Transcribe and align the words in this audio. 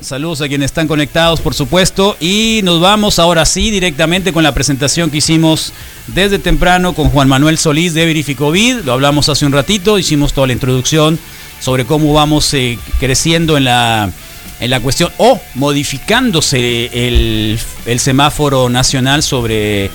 Saludos 0.00 0.42
a 0.42 0.48
quienes 0.48 0.66
están 0.66 0.88
conectados, 0.88 1.40
por 1.40 1.54
supuesto. 1.54 2.16
Y 2.20 2.60
nos 2.64 2.80
vamos 2.80 3.18
ahora 3.18 3.46
sí 3.46 3.70
directamente 3.70 4.32
con 4.32 4.42
la 4.42 4.52
presentación 4.52 5.10
que 5.10 5.18
hicimos 5.18 5.72
desde 6.08 6.38
temprano 6.38 6.92
con 6.92 7.08
Juan 7.08 7.28
Manuel 7.28 7.56
Solís 7.56 7.94
de 7.94 8.04
Verificovid. 8.04 8.80
Lo 8.84 8.92
hablamos 8.92 9.28
hace 9.30 9.46
un 9.46 9.52
ratito, 9.52 9.98
hicimos 9.98 10.34
toda 10.34 10.48
la 10.48 10.52
introducción 10.52 11.18
sobre 11.60 11.86
cómo 11.86 12.12
vamos 12.12 12.52
eh, 12.52 12.78
creciendo 13.00 13.56
en 13.56 13.64
la, 13.64 14.10
en 14.60 14.70
la 14.70 14.80
cuestión 14.80 15.10
o 15.16 15.40
modificándose 15.54 16.90
el, 16.92 17.58
semáforo 17.98 18.68
nacional 18.68 19.22
sobre 19.22 19.90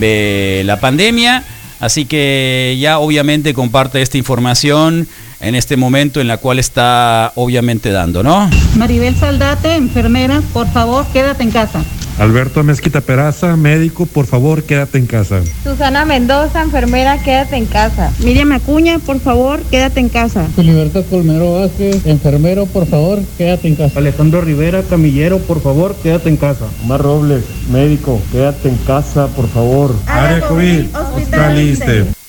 eh, 0.00 0.62
la 0.64 0.78
pandemia. 0.78 1.42
Así 1.80 2.04
que 2.04 2.78
ya 2.80 3.00
obviamente 3.00 3.54
comparte 3.54 4.02
esta 4.02 4.18
información 4.18 5.08
en 5.42 5.54
este 5.54 5.76
momento 5.76 6.20
en 6.20 6.28
la 6.28 6.38
cual 6.38 6.58
está 6.58 7.32
obviamente 7.34 7.90
dando, 7.90 8.22
¿no? 8.22 8.48
Maribel 8.76 9.16
Saldate, 9.16 9.74
enfermera, 9.74 10.40
por 10.52 10.68
favor, 10.68 11.04
quédate 11.12 11.42
en 11.42 11.50
casa. 11.50 11.82
Alberto 12.18 12.62
Mezquita 12.62 13.00
Peraza, 13.00 13.56
médico, 13.56 14.06
por 14.06 14.26
favor, 14.26 14.62
quédate 14.62 14.98
en 14.98 15.06
casa. 15.06 15.40
Susana 15.64 16.04
Mendoza, 16.04 16.62
enfermera, 16.62 17.18
quédate 17.22 17.56
en 17.56 17.66
casa. 17.66 18.12
Miriam 18.18 18.52
Acuña, 18.52 18.98
por 18.98 19.18
favor, 19.18 19.60
quédate 19.70 20.00
en 20.00 20.08
casa. 20.08 20.46
Filiberto 20.54 21.02
Colmero 21.04 21.54
Vázquez, 21.54 22.06
enfermero, 22.06 22.66
por 22.66 22.86
favor, 22.86 23.20
quédate 23.38 23.66
en 23.66 23.76
casa. 23.76 23.98
Alejandro 23.98 24.42
Rivera, 24.42 24.82
camillero, 24.82 25.38
por 25.38 25.62
favor, 25.62 25.96
quédate 26.02 26.28
en 26.28 26.36
casa. 26.36 26.66
Omar 26.84 27.00
Robles, 27.00 27.44
médico, 27.70 28.20
quédate 28.30 28.68
en 28.68 28.76
casa, 28.76 29.26
por 29.28 29.48
favor. 29.48 29.94
Área 30.06 30.40
COVID, 30.46 30.94
hospitaliste. 30.94 32.21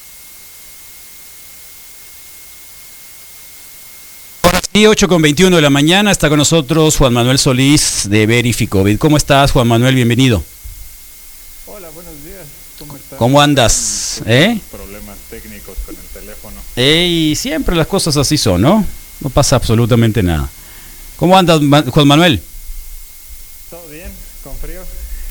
Y 4.75 4.87
8 4.87 5.07
con 5.07 5.21
21 5.21 5.55
de 5.55 5.61
la 5.61 5.69
mañana 5.69 6.09
está 6.09 6.29
con 6.29 6.39
nosotros 6.39 6.97
Juan 6.97 7.13
Manuel 7.13 7.37
Solís 7.37 8.09
de 8.09 8.25
Verificovid. 8.25 8.97
¿Cómo 8.97 9.17
estás, 9.17 9.51
Juan 9.51 9.67
Manuel? 9.67 9.93
Bienvenido. 9.93 10.43
Hola, 11.67 11.89
buenos 11.91 12.13
días. 12.25 12.47
¿Cómo 12.80 12.95
estás? 12.95 13.19
¿Cómo 13.19 13.39
andas? 13.39 14.23
¿Eh? 14.25 14.59
Problemas 14.71 15.15
técnicos 15.30 15.77
con 15.85 15.95
el 15.95 16.02
teléfono. 16.02 16.55
Y 16.75 17.35
siempre 17.35 17.75
las 17.75 17.85
cosas 17.85 18.17
así 18.17 18.35
son, 18.35 18.63
¿no? 18.63 18.83
No 19.19 19.30
pasa 19.30 19.57
absolutamente 19.57 20.23
nada. 20.23 20.49
¿Cómo 21.17 21.37
andas, 21.37 21.61
Juan 21.91 22.08
Manuel? 22.08 22.41
Todo 23.69 23.87
bien, 23.91 24.09
con 24.43 24.55
frío. 24.58 24.81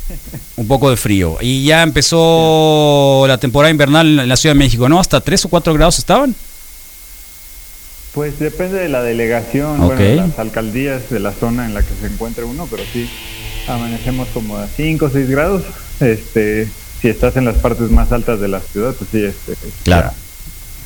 Un 0.56 0.68
poco 0.68 0.88
de 0.88 0.96
frío. 0.96 1.38
Y 1.40 1.64
ya 1.64 1.82
empezó 1.82 3.24
la 3.27 3.38
temporada 3.38 3.72
invernal 3.72 4.20
en 4.20 4.28
la 4.28 4.36
Ciudad 4.36 4.54
de 4.54 4.60
México, 4.60 4.88
¿no? 4.88 5.00
¿Hasta 5.00 5.20
3 5.20 5.46
o 5.46 5.48
4 5.48 5.74
grados 5.74 5.98
estaban? 5.98 6.32
Pues 8.14 8.38
depende 8.38 8.78
de 8.78 8.88
la 8.91 9.02
delegación, 9.02 9.78
bueno, 9.78 10.00
de 10.00 10.16
las 10.16 10.38
alcaldías 10.38 11.08
de 11.08 11.18
la 11.18 11.32
zona 11.32 11.64
en 11.64 11.72
la 11.72 11.82
que 11.82 11.94
se 11.98 12.06
encuentre 12.06 12.44
uno, 12.44 12.68
pero 12.70 12.82
sí, 12.92 13.08
amanecemos 13.66 14.28
como 14.34 14.58
a 14.58 14.66
5 14.66 15.06
o 15.06 15.10
6 15.10 15.30
grados. 15.30 15.62
Este, 16.00 16.68
si 17.00 17.08
estás 17.08 17.36
en 17.36 17.46
las 17.46 17.56
partes 17.56 17.90
más 17.90 18.12
altas 18.12 18.38
de 18.38 18.48
la 18.48 18.60
ciudad, 18.60 18.94
pues 18.94 19.08
sí, 19.10 19.24
este, 19.24 19.55
claro. 19.84 20.10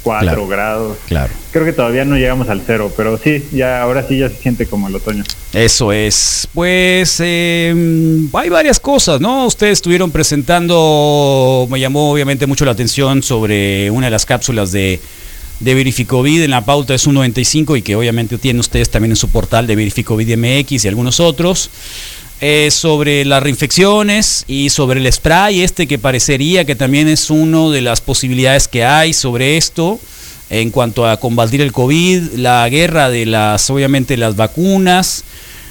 4 0.06 0.46
grados. 0.46 0.98
Claro. 1.08 1.32
Creo 1.50 1.64
que 1.64 1.72
todavía 1.72 2.04
no 2.04 2.16
llegamos 2.16 2.48
al 2.48 2.62
cero, 2.64 2.92
pero 2.96 3.18
sí, 3.18 3.44
ya 3.50 3.82
ahora 3.82 4.06
sí 4.06 4.18
ya 4.18 4.28
se 4.28 4.36
siente 4.36 4.66
como 4.66 4.86
el 4.86 4.94
otoño. 4.94 5.24
Eso 5.52 5.90
es. 5.90 6.46
Pues 6.54 7.16
eh, 7.18 7.74
hay 8.32 8.48
varias 8.48 8.78
cosas, 8.78 9.20
¿no? 9.20 9.46
Ustedes 9.46 9.72
estuvieron 9.72 10.12
presentando, 10.12 11.66
me 11.68 11.80
llamó 11.80 12.12
obviamente 12.12 12.46
mucho 12.46 12.64
la 12.64 12.70
atención 12.70 13.20
sobre 13.24 13.90
una 13.90 14.06
de 14.06 14.10
las 14.12 14.24
cápsulas 14.24 14.70
de 14.70 15.00
de 15.60 15.74
Verificovid 15.74 16.42
en 16.42 16.50
la 16.50 16.64
pauta 16.64 16.94
es 16.94 17.06
un 17.06 17.14
95 17.14 17.76
y 17.76 17.82
que 17.82 17.96
obviamente 17.96 18.38
tienen 18.38 18.60
ustedes 18.60 18.90
también 18.90 19.12
en 19.12 19.16
su 19.16 19.28
portal 19.28 19.66
de 19.66 19.76
Verificovid 19.76 20.36
MX 20.36 20.84
y 20.84 20.88
algunos 20.88 21.20
otros. 21.20 21.70
Eh, 22.42 22.68
sobre 22.70 23.24
las 23.24 23.42
reinfecciones 23.42 24.44
y 24.46 24.68
sobre 24.68 25.00
el 25.00 25.10
spray 25.10 25.62
este 25.62 25.86
que 25.86 25.98
parecería 25.98 26.66
que 26.66 26.76
también 26.76 27.08
es 27.08 27.30
una 27.30 27.70
de 27.70 27.80
las 27.80 28.02
posibilidades 28.02 28.68
que 28.68 28.84
hay 28.84 29.14
sobre 29.14 29.56
esto 29.56 29.98
en 30.50 30.70
cuanto 30.70 31.08
a 31.08 31.16
combatir 31.18 31.60
el 31.60 31.72
COVID, 31.72 32.34
la 32.34 32.68
guerra 32.68 33.08
de 33.10 33.26
las, 33.26 33.68
obviamente, 33.70 34.16
las 34.16 34.36
vacunas, 34.36 35.24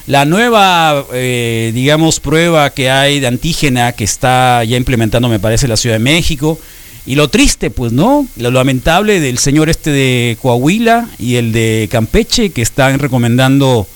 la 0.08 0.26
nueva, 0.26 1.06
eh, 1.14 1.72
digamos, 1.74 2.20
prueba 2.20 2.70
que 2.72 2.90
hay 2.90 3.20
de 3.20 3.28
antígena 3.28 3.94
que 3.94 4.04
está 4.04 4.64
ya 4.64 4.78
implementando, 4.78 5.30
me 5.30 5.40
parece, 5.40 5.68
la 5.68 5.78
Ciudad 5.78 5.96
de 5.96 6.04
México. 6.04 6.60
Y 7.06 7.16
lo 7.16 7.28
triste, 7.28 7.70
pues, 7.70 7.92
¿no? 7.92 8.28
Lo 8.38 8.50
lamentable 8.52 9.20
del 9.20 9.38
señor 9.38 9.70
este 9.70 9.92
de 9.92 10.38
Coahuila 10.42 11.08
y 11.20 11.36
el 11.36 11.52
de 11.52 11.88
Campeche 11.92 12.50
que 12.50 12.64
están 12.64 13.00
recomendando 13.00 13.88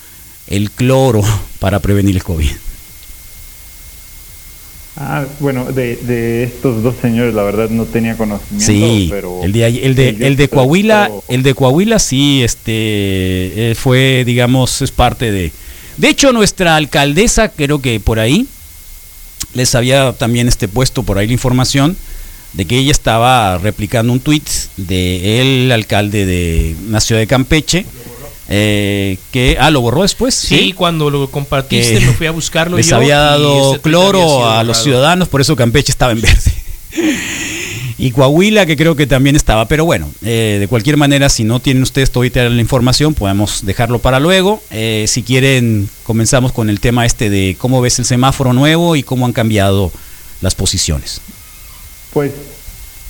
el 0.47 0.69
cloro 0.71 1.21
para 1.59 1.79
prevenir 1.79 2.15
el 2.15 2.23
COVID. 2.23 2.51
Ah, 5.01 5.25
bueno, 5.39 5.71
de, 5.71 5.95
de 5.95 6.43
estos 6.43 6.83
dos 6.83 6.95
señores 7.01 7.33
la 7.33 7.43
verdad 7.43 7.69
no 7.69 7.85
tenía 7.85 8.17
conocimiento, 8.17 8.65
sí, 8.65 9.07
pero 9.09 9.41
el 9.43 9.53
de 9.53 9.65
el 9.65 9.95
de, 9.95 10.09
el 10.09 10.35
de 10.35 10.49
Coahuila, 10.49 11.09
el 11.29 11.41
de 11.41 11.53
Coahuila 11.53 11.99
sí 11.99 12.43
este 12.43 12.73
eh, 12.73 13.75
fue 13.75 14.23
digamos 14.25 14.81
es 14.81 14.91
parte 14.91 15.31
de 15.31 15.53
De 15.95 16.09
hecho 16.09 16.33
nuestra 16.33 16.75
alcaldesa 16.75 17.47
creo 17.47 17.79
que 17.81 18.01
por 18.01 18.19
ahí 18.19 18.45
les 19.53 19.73
había 19.73 20.11
también 20.11 20.49
este 20.49 20.67
puesto 20.67 21.03
por 21.03 21.17
ahí 21.17 21.27
la 21.27 21.33
información 21.33 21.95
de 22.53 22.65
que 22.65 22.77
ella 22.77 22.91
estaba 22.91 23.57
replicando 23.57 24.11
un 24.11 24.19
tuit 24.19 24.47
de 24.77 25.41
el 25.41 25.71
alcalde 25.71 26.25
de 26.25 26.75
una 26.87 26.99
ciudad 26.99 27.21
de 27.21 27.27
Campeche. 27.27 27.85
Eh, 28.51 29.17
que 29.31 29.57
ah 29.59 29.69
lo 29.69 29.79
borró 29.79 30.01
después 30.01 30.33
sí, 30.33 30.73
cuando 30.73 31.11
lo 31.11 31.29
compartiste 31.29 31.99
me 31.99 32.13
fui 32.13 32.25
a 32.25 32.31
buscarlo 32.31 32.77
les 32.77 32.87
yo 32.87 32.95
había 32.95 33.19
dado 33.19 33.73
tuit 33.73 33.83
cloro 33.83 34.43
había 34.43 34.59
a 34.59 34.63
los 34.63 34.81
ciudadanos 34.81 35.27
por 35.27 35.39
eso 35.39 35.55
Campeche 35.55 35.91
estaba 35.91 36.11
en 36.11 36.21
verde. 36.21 36.51
Y 38.01 38.11
Coahuila 38.11 38.65
que 38.65 38.77
creo 38.77 38.95
que 38.95 39.05
también 39.05 39.35
estaba 39.35 39.67
pero 39.67 39.83
bueno 39.83 40.09
eh, 40.23 40.57
de 40.57 40.67
cualquier 40.69 40.95
manera 40.95 41.27
si 41.27 41.43
no 41.43 41.59
tienen 41.59 41.83
ustedes 41.83 42.09
todavía 42.09 42.49
la 42.49 42.61
información 42.61 43.13
podemos 43.13 43.65
dejarlo 43.65 43.99
para 43.99 44.21
luego. 44.21 44.63
Eh, 44.71 45.05
si 45.07 45.21
quieren 45.21 45.89
comenzamos 46.03 46.53
con 46.53 46.69
el 46.69 46.79
tema 46.79 47.05
este 47.05 47.29
de 47.29 47.57
cómo 47.59 47.81
ves 47.81 47.99
el 47.99 48.05
semáforo 48.05 48.53
nuevo 48.53 48.95
y 48.95 49.03
cómo 49.03 49.25
han 49.25 49.33
cambiado 49.33 49.91
las 50.41 50.55
posiciones 50.55 51.21
Pues, 52.13 52.31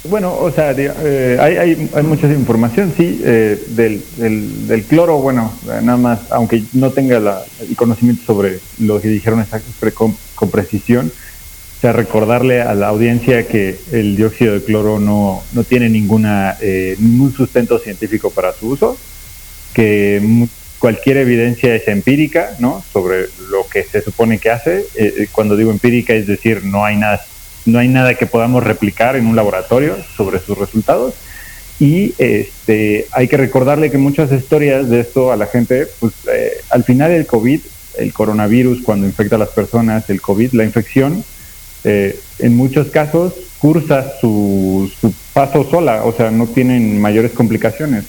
bueno, 0.05 0.33
o 0.39 0.51
sea, 0.51 0.73
eh, 0.77 1.37
hay, 1.39 1.57
hay, 1.57 1.89
hay 1.93 2.03
mucha 2.03 2.27
información, 2.27 2.93
sí, 2.95 3.21
eh, 3.23 3.61
del, 3.69 4.01
del, 4.17 4.67
del 4.67 4.83
cloro, 4.83 5.17
bueno, 5.19 5.51
eh, 5.65 5.79
nada 5.83 5.97
más, 5.97 6.19
aunque 6.31 6.63
no 6.73 6.91
tenga 6.91 7.19
la- 7.19 7.43
el 7.67 7.75
conocimiento 7.75 8.23
sobre 8.25 8.59
lo 8.79 9.01
que 9.01 9.09
dijeron 9.09 9.41
exacto, 9.41 9.69
pre- 9.79 9.91
con, 9.93 10.15
precisión, 10.51 11.11
o 11.77 11.81
sea, 11.81 11.91
recordarle 11.93 12.61
a 12.61 12.73
la 12.75 12.87
audiencia 12.89 13.47
que 13.47 13.77
el 13.91 14.15
dióxido 14.17 14.53
de 14.53 14.63
cloro 14.63 14.99
no, 14.99 15.43
no 15.53 15.63
tiene 15.63 15.89
ninguna, 15.89 16.57
eh, 16.61 16.95
ningún 16.99 17.33
sustento 17.33 17.79
científico 17.79 18.31
para 18.31 18.53
su 18.53 18.69
uso, 18.69 18.97
que 19.73 20.47
cualquier 20.77 21.17
evidencia 21.17 21.75
es 21.75 21.87
empírica, 21.87 22.55
¿no? 22.59 22.83
Sobre 22.91 23.27
lo 23.49 23.65
que 23.71 23.83
se 23.83 24.01
supone 24.01 24.39
que 24.39 24.49
hace. 24.49 24.85
Eh, 24.95 25.27
cuando 25.31 25.55
digo 25.55 25.71
empírica 25.71 26.13
es 26.13 26.27
decir, 26.27 26.63
no 26.63 26.83
hay 26.85 26.97
nada, 26.97 27.21
no 27.65 27.79
hay 27.79 27.87
nada 27.87 28.15
que 28.15 28.25
podamos 28.25 28.63
replicar 28.63 29.15
en 29.15 29.27
un 29.27 29.35
laboratorio 29.35 29.95
sobre 30.15 30.39
sus 30.39 30.57
resultados. 30.57 31.13
Y 31.79 32.13
este, 32.17 33.07
hay 33.11 33.27
que 33.27 33.37
recordarle 33.37 33.89
que 33.89 33.97
muchas 33.97 34.31
historias 34.31 34.89
de 34.89 34.99
esto 34.99 35.31
a 35.31 35.37
la 35.37 35.45
gente, 35.45 35.87
pues 35.99 36.13
eh, 36.31 36.57
al 36.69 36.83
final 36.83 37.11
el 37.11 37.25
COVID, 37.25 37.61
el 37.97 38.13
coronavirus, 38.13 38.81
cuando 38.83 39.07
infecta 39.07 39.37
a 39.37 39.39
las 39.39 39.49
personas, 39.49 40.09
el 40.09 40.21
COVID, 40.21 40.53
la 40.53 40.65
infección, 40.65 41.23
eh, 41.85 42.19
en 42.39 42.57
muchos 42.57 42.89
casos 42.89 43.33
cursa 43.59 44.13
su, 44.19 44.91
su 44.99 45.13
paso 45.33 45.69
sola, 45.69 46.03
o 46.03 46.13
sea, 46.13 46.31
no 46.31 46.47
tienen 46.47 46.99
mayores 46.99 47.31
complicaciones. 47.31 48.05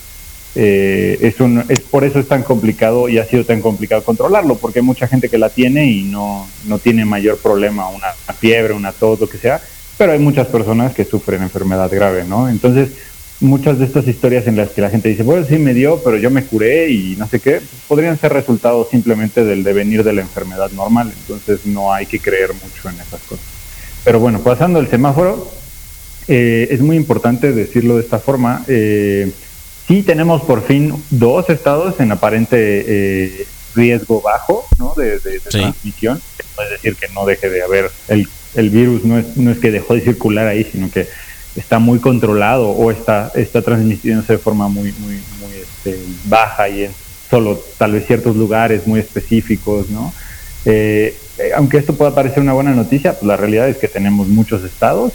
Eh, 0.54 1.16
es, 1.20 1.38
un- 1.40 1.64
es 1.68 1.80
por 1.80 2.02
eso 2.04 2.18
es 2.18 2.26
tan 2.26 2.42
complicado 2.42 3.08
y 3.08 3.18
ha 3.18 3.24
sido 3.26 3.44
tan 3.44 3.60
complicado 3.60 4.02
controlarlo, 4.02 4.56
porque 4.56 4.80
hay 4.80 4.84
mucha 4.84 5.06
gente 5.06 5.28
que 5.28 5.38
la 5.38 5.50
tiene 5.50 5.86
y 5.90 6.02
no, 6.02 6.48
no 6.66 6.78
tiene 6.78 7.04
mayor 7.04 7.38
problema, 7.38 7.88
una, 7.88 8.08
una 8.26 8.34
fiebre, 8.36 8.74
una 8.74 8.92
tos, 8.92 9.20
lo 9.20 9.28
que 9.28 9.38
sea, 9.38 9.60
pero 9.96 10.12
hay 10.12 10.18
muchas 10.18 10.48
personas 10.48 10.92
que 10.94 11.04
sufren 11.04 11.42
enfermedad 11.42 11.90
grave, 11.92 12.24
¿no? 12.24 12.48
Entonces, 12.48 12.90
muchas 13.38 13.78
de 13.78 13.84
estas 13.84 14.06
historias 14.08 14.46
en 14.48 14.56
las 14.56 14.70
que 14.70 14.80
la 14.80 14.90
gente 14.90 15.08
dice, 15.08 15.22
bueno, 15.22 15.46
sí 15.46 15.56
me 15.56 15.72
dio, 15.72 16.02
pero 16.02 16.16
yo 16.16 16.30
me 16.30 16.44
curé 16.44 16.90
y 16.90 17.14
no 17.16 17.28
sé 17.28 17.38
qué, 17.38 17.60
podrían 17.86 18.18
ser 18.18 18.32
resultados 18.32 18.88
simplemente 18.90 19.44
del 19.44 19.62
devenir 19.62 20.02
de 20.02 20.12
la 20.14 20.22
enfermedad 20.22 20.70
normal, 20.72 21.12
entonces 21.16 21.64
no 21.64 21.92
hay 21.92 22.06
que 22.06 22.18
creer 22.18 22.50
mucho 22.54 22.88
en 22.88 22.96
esas 23.00 23.20
cosas. 23.22 23.44
Pero 24.04 24.18
bueno, 24.18 24.40
pasando 24.40 24.78
al 24.80 24.88
semáforo, 24.88 25.48
eh, 26.26 26.68
es 26.70 26.80
muy 26.80 26.96
importante 26.96 27.52
decirlo 27.52 27.96
de 27.96 28.02
esta 28.02 28.18
forma. 28.18 28.64
Eh, 28.66 29.30
sí 29.90 30.04
tenemos 30.04 30.42
por 30.42 30.62
fin 30.62 30.94
dos 31.10 31.50
estados 31.50 31.98
en 31.98 32.12
aparente 32.12 32.54
eh, 32.86 33.46
riesgo 33.74 34.20
bajo 34.20 34.64
¿no? 34.78 34.94
de, 34.96 35.18
de- 35.18 35.30
de 35.32 35.40
Sí. 35.40 35.58
transmisión. 35.58 36.20
No 36.56 36.62
es 36.62 36.70
decir 36.70 36.94
que 36.94 37.08
no 37.08 37.26
deje 37.26 37.50
de 37.50 37.60
haber 37.62 37.90
el, 38.06 38.28
el 38.54 38.70
virus, 38.70 39.04
no 39.04 39.18
es, 39.18 39.36
no 39.36 39.50
es 39.50 39.58
que 39.58 39.72
dejó 39.72 39.94
de 39.94 40.02
circular 40.02 40.46
ahí, 40.46 40.62
sino 40.70 40.88
que 40.92 41.08
está 41.56 41.80
muy 41.80 41.98
controlado 41.98 42.68
o 42.68 42.92
está, 42.92 43.32
está 43.34 43.62
transmitiéndose 43.62 44.34
de 44.34 44.38
forma 44.38 44.68
muy, 44.68 44.92
muy, 45.00 45.14
muy 45.40 45.54
este, 45.60 46.00
baja 46.26 46.68
y 46.68 46.84
en 46.84 46.92
solo 47.28 47.60
tal 47.76 47.90
vez 47.92 48.06
ciertos 48.06 48.36
lugares 48.36 48.86
muy 48.86 49.00
específicos, 49.00 49.90
¿no? 49.90 50.14
Eh, 50.66 51.16
eh, 51.38 51.50
aunque 51.56 51.78
esto 51.78 51.94
pueda 51.96 52.14
parecer 52.14 52.40
una 52.44 52.52
buena 52.52 52.70
noticia, 52.74 53.14
pues 53.14 53.24
la 53.24 53.36
realidad 53.36 53.68
es 53.68 53.78
que 53.78 53.88
tenemos 53.88 54.28
muchos 54.28 54.62
estados 54.62 55.12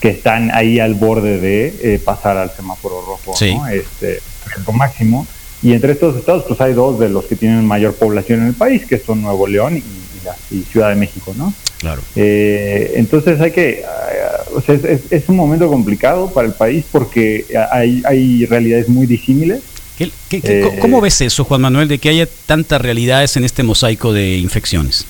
que 0.00 0.10
están 0.10 0.50
ahí 0.52 0.78
al 0.78 0.94
borde 0.94 1.38
de 1.38 1.74
eh, 1.82 1.98
pasar 2.04 2.36
al 2.36 2.50
semáforo 2.54 3.02
rojo, 3.06 3.34
Sí. 3.36 3.54
¿no? 3.54 3.66
Este, 3.68 4.20
riesgo 4.54 4.72
máximo. 4.72 5.26
Y 5.62 5.72
entre 5.72 5.92
estos 5.92 6.16
estados, 6.16 6.44
pues 6.46 6.60
hay 6.60 6.72
dos 6.72 7.00
de 7.00 7.08
los 7.08 7.24
que 7.24 7.34
tienen 7.34 7.64
mayor 7.66 7.94
población 7.94 8.42
en 8.42 8.46
el 8.48 8.54
país, 8.54 8.86
que 8.86 8.98
son 8.98 9.22
Nuevo 9.22 9.46
León 9.48 9.76
y, 9.76 9.80
y 9.80 10.24
la- 10.24 10.36
y 10.52 10.62
Ciudad 10.70 10.90
de 10.90 10.94
México, 10.94 11.34
¿no? 11.36 11.52
Claro. 11.78 12.00
Eh, 12.14 12.92
entonces 12.96 13.40
hay 13.40 13.50
que, 13.50 13.82
ah, 13.84 14.42
o 14.54 14.60
sea, 14.60 14.76
es, 14.76 14.84
es- 14.84 15.00
es 15.10 15.28
un 15.28 15.34
momento 15.36 15.68
complicado 15.68 16.30
para 16.32 16.46
el 16.46 16.54
país 16.54 16.84
porque 16.92 17.44
hay, 17.72 18.02
hay 18.04 18.46
realidades 18.46 18.88
muy 18.88 19.06
disímiles. 19.06 19.60
¿Qué- 19.98 20.12
qué- 20.28 20.40
qué- 20.40 20.60
Eh, 20.60 20.78
¿Cómo 20.80 21.00
ves 21.00 21.20
eso, 21.22 21.42
Juan 21.44 21.60
Manuel, 21.60 21.88
de 21.88 21.98
que 21.98 22.08
haya 22.08 22.28
tantas 22.46 22.80
realidades 22.80 23.36
en 23.36 23.42
este 23.44 23.64
mosaico 23.64 24.12
de 24.12 24.36
infecciones? 24.38 25.06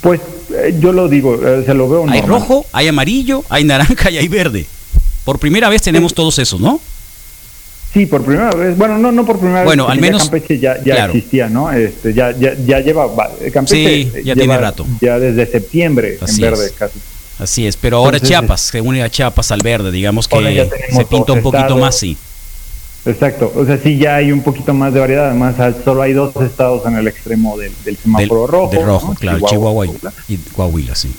Pues 0.00 0.20
yo 0.80 0.92
lo 0.92 1.08
digo, 1.08 1.34
eh, 1.46 1.62
se 1.66 1.74
lo 1.74 1.88
veo 1.88 2.00
Hay 2.08 2.20
normal. 2.20 2.40
rojo, 2.40 2.66
hay 2.72 2.88
amarillo, 2.88 3.44
hay 3.48 3.64
naranja 3.64 4.10
y 4.10 4.18
hay 4.18 4.28
verde. 4.28 4.66
Por 5.24 5.38
primera 5.38 5.68
vez 5.68 5.82
tenemos 5.82 6.12
todos 6.14 6.38
esos, 6.38 6.60
¿no? 6.60 6.80
Sí, 7.92 8.06
por 8.06 8.24
primera 8.24 8.50
vez. 8.50 8.76
Bueno, 8.76 8.98
no, 8.98 9.12
no 9.12 9.24
por 9.24 9.38
primera 9.38 9.62
Bueno, 9.64 9.86
vez. 9.86 9.92
al 9.92 9.98
porque 9.98 10.06
ya 10.08 10.12
menos- 10.12 10.22
Campeche 10.22 10.58
ya, 10.58 10.76
ya 10.78 10.94
claro. 10.96 11.12
existía, 11.12 11.48
¿no? 11.48 11.70
Este, 11.72 12.12
ya, 12.12 12.32
ya, 12.32 12.54
ya 12.66 12.80
lleva. 12.80 13.06
va- 13.06 13.30
Campeche 13.52 13.76
Sí, 13.76 14.10
eh, 14.14 14.22
ya 14.24 14.34
lleva 14.34 14.34
tiene 14.34 14.58
rato. 14.58 14.86
Ya 15.00 15.18
desde 15.18 15.46
septiembre 15.46 16.18
Así 16.20 16.42
en 16.44 16.50
verde 16.50 16.66
es. 16.66 16.72
casi. 16.72 16.98
Así 17.38 17.66
es, 17.66 17.76
pero 17.76 17.98
ahora 17.98 18.16
Entonces, 18.16 18.28
Chiapas, 18.36 18.60
se 18.60 18.80
une 18.80 19.02
a 19.02 19.10
Chiapas 19.10 19.50
al 19.52 19.60
verde, 19.62 19.90
digamos 19.92 20.26
que 20.28 20.68
se 20.92 21.04
pinta 21.04 21.32
un 21.32 21.42
poquito 21.42 21.62
estados. 21.62 21.80
más, 21.80 21.96
sí. 21.96 22.16
Exacto. 23.06 23.52
O 23.54 23.64
sea, 23.66 23.76
sí, 23.78 23.98
ya 23.98 24.16
hay 24.16 24.32
un 24.32 24.42
poquito 24.42 24.72
más 24.72 24.92
de 24.94 25.00
variedad. 25.00 25.28
Además, 25.28 25.56
solo 25.84 26.02
hay 26.02 26.12
dos 26.14 26.34
estados 26.36 26.86
en 26.86 26.96
el 26.96 27.06
extremo 27.08 27.56
del, 27.58 27.72
del 27.84 27.84
Del, 27.84 27.96
semáforo 27.98 28.46
rojo. 28.46 28.70
de 28.72 28.82
rojo, 28.84 29.08
¿no? 29.08 29.14
claro, 29.14 29.46
Chihuahua, 29.46 29.86
y- 29.86 30.34
y 30.34 30.36
Coahuila, 30.38 30.94
sí. 30.94 31.12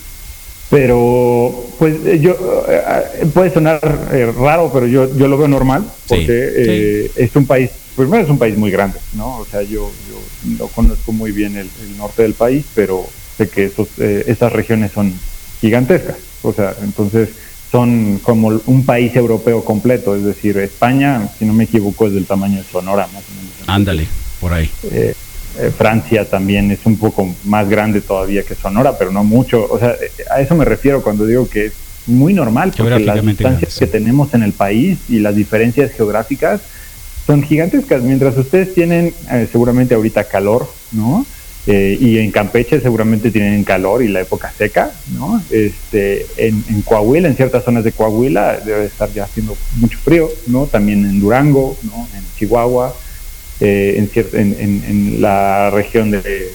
Pero, 0.69 1.67
pues 1.77 1.93
yo, 2.21 2.31
eh, 2.67 2.81
eh, 3.21 3.25
puede 3.33 3.51
sonar 3.53 3.79
eh, 4.11 4.31
raro, 4.37 4.71
pero 4.73 4.87
yo, 4.87 5.15
yo 5.15 5.27
lo 5.27 5.37
veo 5.37 5.47
normal, 5.47 5.83
Sí, 5.83 5.89
porque 6.09 6.51
eh, 6.55 7.11
es 7.15 7.35
un 7.35 7.45
país, 7.45 7.69
primero 7.95 8.23
es 8.23 8.29
un 8.29 8.39
país 8.39 8.57
muy 8.57 8.71
grande, 8.71 8.97
¿no? 9.13 9.37
O 9.37 9.45
sea, 9.45 9.61
yo, 9.61 9.91
yo 10.09 10.19
no 10.57 10.67
conozco 10.67 11.11
muy 11.11 11.31
bien 11.31 11.55
el, 11.55 11.69
el 11.83 11.97
norte 11.97 12.23
del 12.23 12.33
país, 12.33 12.65
pero 12.73 13.05
sé 13.37 13.47
que 13.47 13.65
esos, 13.65 13.87
eh, 13.99 14.23
esas 14.27 14.51
regiones 14.51 14.91
son 14.91 15.13
gigantescas, 15.61 16.17
o 16.41 16.51
sea, 16.51 16.75
entonces 16.83 17.29
son 17.71 18.19
como 18.23 18.59
un 18.65 18.85
país 18.85 19.15
europeo 19.15 19.63
completo, 19.63 20.15
es 20.15 20.23
decir, 20.23 20.57
España, 20.57 21.27
si 21.37 21.45
no 21.45 21.53
me 21.53 21.65
equivoco, 21.65 22.07
es 22.07 22.13
del 22.13 22.25
tamaño 22.25 22.57
de 22.57 22.63
Sonora, 22.63 23.07
más 23.13 23.23
o 23.23 23.35
menos. 23.35 23.51
Ándale, 23.67 24.07
por 24.39 24.53
ahí. 24.53 24.69
Eh, 24.91 25.13
eh, 25.57 25.71
Francia 25.75 26.25
también 26.25 26.69
es 26.71 26.85
un 26.85 26.97
poco 26.97 27.33
más 27.45 27.69
grande 27.69 28.01
todavía 28.01 28.43
que 28.43 28.55
Sonora, 28.55 28.97
pero 28.97 29.11
no 29.11 29.23
mucho. 29.23 29.65
O 29.69 29.79
sea, 29.79 29.91
eh, 29.91 30.11
a 30.29 30.41
eso 30.41 30.53
me 30.55 30.65
refiero 30.65 31.01
cuando 31.01 31.25
digo 31.25 31.47
que 31.47 31.67
es 31.67 31.73
muy 32.07 32.33
normal, 32.33 32.73
porque 32.75 32.99
las 32.99 33.25
distancias 33.25 33.59
grande, 33.59 33.67
que 33.79 33.87
tenemos 33.87 34.33
en 34.33 34.43
el 34.43 34.51
país 34.51 34.99
y 35.07 35.19
las 35.19 35.35
diferencias 35.35 35.91
geográficas 35.91 36.61
son 37.25 37.41
gigantescas. 37.41 38.03
Mientras 38.03 38.37
ustedes 38.37 38.73
tienen 38.73 39.13
eh, 39.31 39.47
seguramente 39.49 39.95
ahorita 39.95 40.25
calor, 40.25 40.69
¿no? 40.91 41.25
Eh, 41.67 41.97
y 41.99 42.19
en 42.19 42.29
Campeche 42.29 42.79
seguramente 42.79 43.31
tienen 43.31 43.63
calor 43.63 44.03
y 44.03 44.07
la 44.07 44.21
época 44.21 44.53
seca, 44.55 44.91
¿no? 45.17 45.41
Este, 45.49 46.25
en, 46.37 46.63
en 46.69 46.81
Coahuila, 46.83 47.27
en 47.27 47.35
ciertas 47.35 47.63
zonas 47.63 47.83
de 47.83 47.91
Coahuila 47.91 48.59
debe 48.63 48.85
estar 48.85 49.11
ya 49.11 49.23
haciendo 49.23 49.57
mucho 49.77 49.97
frío, 49.97 50.29
¿no? 50.45 50.67
También 50.67 51.03
en 51.05 51.19
Durango, 51.19 51.75
¿no? 51.81 52.07
En 52.15 52.23
Chihuahua, 52.37 52.95
eh, 53.61 53.95
en, 53.97 54.11
cier- 54.11 54.33
en, 54.33 54.55
en- 54.59 54.83
en 54.87 55.21
la 55.23 55.71
región 55.71 56.11
de, 56.11 56.21
de- 56.21 56.51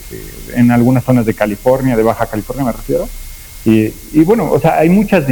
en 0.55 0.71
algunas 0.71 1.03
zonas 1.03 1.27
de 1.27 1.35
California, 1.35 1.97
de 1.97 2.03
Baja 2.05 2.27
California 2.27 2.65
me 2.67 2.73
refiero. 2.73 3.09
Y, 3.65 3.93
y 4.13 4.21
bueno, 4.25 4.51
o 4.53 4.61
sea, 4.61 4.79
hay 4.79 4.91
muchas, 4.91 5.25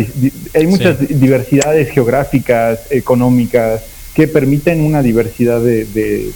hay 0.54 0.66
muchas 0.66 0.98
Sí. 0.98 1.06
diversidades 1.14 1.90
geográficas, 1.90 2.80
económicas, 2.90 3.82
que 4.12 4.26
permiten 4.26 4.80
una 4.82 5.02
diversidad 5.02 5.60
de, 5.60 5.84
de, 5.84 6.30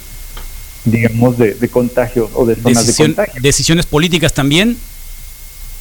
digamos, 0.85 1.37
de, 1.37 1.53
de 1.53 1.69
contagios 1.69 2.29
o 2.33 2.45
de 2.45 2.55
zonas 2.55 2.85
Decisión- 2.85 3.11
de 3.11 3.15
contagio. 3.15 3.41
decisiones 3.41 3.85
políticas 3.85 4.33
también. 4.33 4.77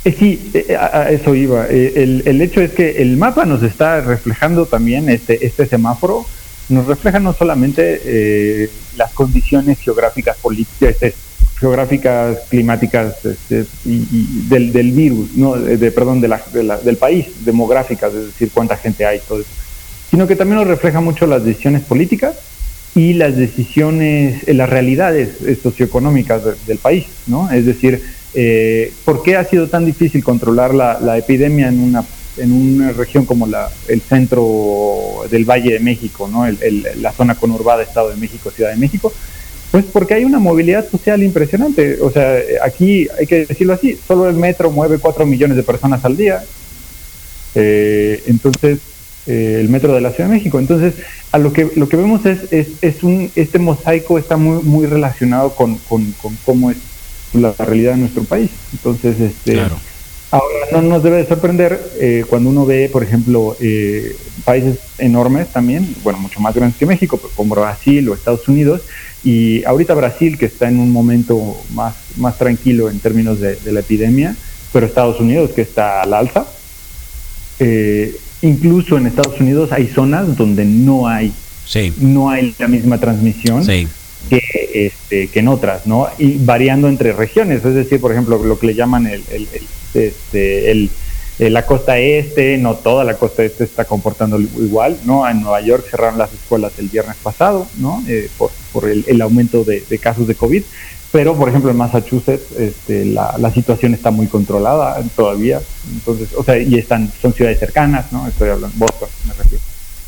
Eh, 0.05 0.17
sí, 0.19 0.51
eh, 0.55 0.75
a, 0.77 0.99
a 1.03 1.11
eso 1.11 1.35
iba. 1.35 1.67
Eh, 1.69 1.93
el, 1.97 2.23
el 2.27 2.41
hecho 2.43 2.61
es 2.61 2.73
que 2.73 3.03
el 3.03 3.17
mapa 3.17 3.45
nos 3.45 3.63
está 3.63 4.01
reflejando 4.01 4.67
también 4.67 5.09
este, 5.09 5.47
este 5.47 5.67
semáforo, 5.67 6.27
nos 6.69 6.87
refleja 6.87 7.19
no 7.21 7.33
solamente 7.35 8.01
eh, 8.05 8.71
las 8.97 9.13
condiciones 9.13 9.79
geográficas 9.79 10.37
políticas, 10.39 10.91
este, 11.01 11.15
geográficas, 11.59 12.39
climáticas 12.49 13.15
este, 13.25 13.65
y, 13.85 13.93
y 14.11 14.47
del, 14.49 14.73
del 14.73 14.91
virus, 14.91 15.31
no, 15.37 15.55
de, 15.55 15.77
de- 15.77 15.93
perdón, 15.93 16.21
de 16.21 16.29
la- 16.29 16.43
de 16.53 16.63
la- 16.65 16.79
del 16.79 16.97
país, 16.97 17.27
demográficas, 17.45 18.13
es 18.15 18.27
decir, 18.27 18.51
cuánta 18.53 18.77
gente 18.77 19.07
hay, 19.07 19.21
todo 19.21 19.41
eso, 19.41 19.49
sino 20.11 20.27
que 20.27 20.35
también 20.35 20.59
nos 20.59 20.67
refleja 20.67 21.01
mucho 21.01 21.27
las 21.29 21.45
decisiones 21.45 21.83
políticas 21.83 22.35
y 22.95 23.15
las 23.15 23.37
decisiones, 23.37 24.47
eh, 24.47 24.55
las 24.55 24.69
realidades 24.69 25.41
eh, 25.47 25.57
socioeconómicas 25.63 26.45
de- 26.45 26.55
del 26.67 26.79
país, 26.79 27.07
¿no? 27.27 27.51
Es 27.51 27.65
decir, 27.65 28.03
eh, 28.35 28.93
¿por 29.05 29.23
qué 29.23 29.37
ha 29.37 29.45
sido 29.45 29.69
tan 29.69 29.85
difícil 29.87 30.23
controlar 30.23 30.75
la, 30.75 31.17
epidemia 31.19 31.69
en 31.69 31.81
una 31.81 32.05
en 32.39 32.51
una 32.51 32.93
región 32.93 33.27
como 33.27 33.47
la, 33.47 33.69
el 33.89 34.01
centro 34.01 35.25
del 35.31 35.45
Valle 35.45 35.75
de 35.75 35.81
México, 35.81 36.29
¿no? 36.33 36.47
El- 36.47 36.87
la 37.01 37.13
zona 37.13 37.35
conurbada 37.35 37.83
Estado 37.83 38.09
de 38.09 38.17
México, 38.17 38.51
Ciudad 38.51 38.71
de 38.71 38.77
México? 38.79 39.13
Pues 39.71 39.85
porque 39.93 40.15
hay 40.15 40.25
una 40.25 40.39
movilidad 40.39 40.89
social 40.91 41.23
impresionante. 41.23 41.99
O 42.01 42.11
sea, 42.11 42.39
aquí 42.63 43.07
hay 43.19 43.27
que 43.27 43.47
decirlo 43.47 43.73
así, 43.75 43.99
solo 44.07 44.29
el 44.29 44.37
metro 44.37 44.71
mueve 44.71 44.99
4 44.99 45.27
millones 45.27 45.57
de 45.57 45.63
personas 45.63 46.05
al 46.05 46.17
día. 46.17 46.43
Eh, 47.55 48.23
entonces, 48.27 48.79
eh, 49.27 49.59
el 49.61 49.69
metro 49.69 49.95
de 49.95 50.01
la 50.01 50.11
Ciudad 50.11 50.29
de 50.29 50.37
México. 50.37 50.59
Entonces, 50.59 50.95
a 51.31 51.39
lo 51.39 51.53
que 51.53 51.71
lo 51.77 51.89
que 51.89 51.97
vemos 51.97 52.27
es, 52.27 52.53
es, 52.53 52.69
es 52.83 53.03
un 53.03 53.31
este 53.37 53.59
mosaico 53.59 54.19
está 54.19 54.37
muy 54.37 54.63
muy 54.63 54.87
relacionado 54.87 55.55
con, 55.55 55.77
con, 55.89 56.13
con 56.21 56.37
cómo 56.45 56.71
es 56.71 56.77
la 57.33 57.53
realidad 57.59 57.93
de 57.93 57.99
nuestro 57.99 58.25
país. 58.25 58.51
Entonces, 58.73 59.19
este 59.21 59.53
Claro. 59.55 59.77
ahora 60.31 60.67
no 60.73 60.83
nos 60.83 61.03
debe 61.03 61.17
de 61.19 61.27
sorprender 61.27 61.81
eh, 61.99 62.25
cuando 62.29 62.51
uno 62.51 62.67
ve, 62.67 62.89
por 62.93 63.03
ejemplo, 63.03 63.57
eh, 63.61 64.15
países 64.45 64.79
enormes 64.99 65.49
también, 65.49 65.95
bueno, 66.03 66.19
mucho 66.19 66.41
más 66.41 66.55
grandes 66.55 66.79
que 66.79 66.85
México, 66.87 67.17
pero 67.17 67.33
como 67.35 67.55
Brasil 67.55 68.09
o 68.09 68.15
Estados 68.15 68.47
Unidos, 68.49 68.83
y 69.25 69.65
ahorita 69.65 69.95
Brasil 69.95 70.37
que 70.37 70.47
está 70.47 70.69
en 70.69 70.81
un 70.81 70.91
momento 70.91 71.57
más, 71.75 71.95
más 72.17 72.37
tranquilo 72.39 72.91
en 72.91 72.99
términos 72.99 73.41
de, 73.41 73.57
de 73.57 73.73
la 73.73 73.81
epidemia, 73.81 74.35
pero 74.73 74.85
Estados 74.85 75.21
Unidos 75.21 75.53
que 75.53 75.63
está 75.63 76.03
al 76.03 76.13
alza, 76.13 76.45
eh, 77.59 78.17
incluso 78.43 78.97
en 78.99 79.07
Estados 79.07 79.41
Unidos 79.41 79.73
hay 79.73 79.87
zonas 79.89 80.37
donde 80.37 80.65
no 80.65 81.09
hay 81.09 81.33
Sí, 81.65 81.93
no 81.99 82.29
hay 82.31 82.55
la 82.59 82.69
misma 82.69 82.99
transmisión 82.99 83.65
sí. 83.65 83.87
que, 84.29 84.41
este, 84.87 85.29
que 85.29 85.39
en 85.41 85.49
otras, 85.49 85.87
¿no? 85.87 86.09
Y 86.19 86.39
variando 86.45 86.89
entre 86.89 87.13
regiones, 87.13 87.65
es 87.65 87.75
decir, 87.75 88.01
por 88.01 88.11
ejemplo, 88.13 88.43
lo 88.45 88.59
que 88.59 88.67
le 88.67 88.75
llaman 88.75 89.07
el, 89.07 89.23
el- 89.31 89.49
el- 89.53 90.03
este, 90.03 90.71
el- 90.71 90.91
la 91.39 91.65
costa 91.67 91.99
este, 91.99 92.57
no 92.59 92.75
toda 92.75 93.05
la 93.05 93.15
costa 93.17 93.43
este 93.43 93.65
está 93.65 93.85
comportando 93.85 94.39
igual, 94.39 94.99
¿no? 95.05 95.29
En 95.29 95.41
Nueva 95.41 95.61
York 95.61 95.85
cerraron 95.91 96.19
las 96.19 96.33
escuelas 96.33 96.73
el 96.79 96.89
viernes 96.89 97.17
pasado, 97.23 97.67
¿no? 97.79 98.03
Eh, 98.09 98.29
por 98.39 98.51
por 98.73 98.89
el, 98.89 99.05
el 99.09 99.21
aumento 99.23 99.65
de, 99.65 99.83
de 99.89 99.99
casos 99.99 100.27
de 100.29 100.35
COVID, 100.35 100.63
pero 101.13 101.37
por 101.37 101.49
ejemplo 101.49 101.71
en 101.71 101.77
Massachusetts 101.77 102.53
este, 102.59 103.05
la, 103.05 103.37
la 103.39 103.53
situación 103.53 103.93
está 103.95 104.11
muy 104.11 104.27
controlada 104.27 105.01
todavía, 105.15 105.61
entonces, 105.93 106.31
o 106.35 106.43
sea, 106.43 106.59
y 106.59 106.75
están, 106.77 107.13
son 107.21 107.35
ciudades 107.35 107.59
cercanas, 107.59 108.11
¿no? 108.11 108.27
Estoy 108.27 108.49
hablando, 108.49 108.77
Boston, 108.79 109.09
me 109.29 109.35
refiero. 109.35 109.63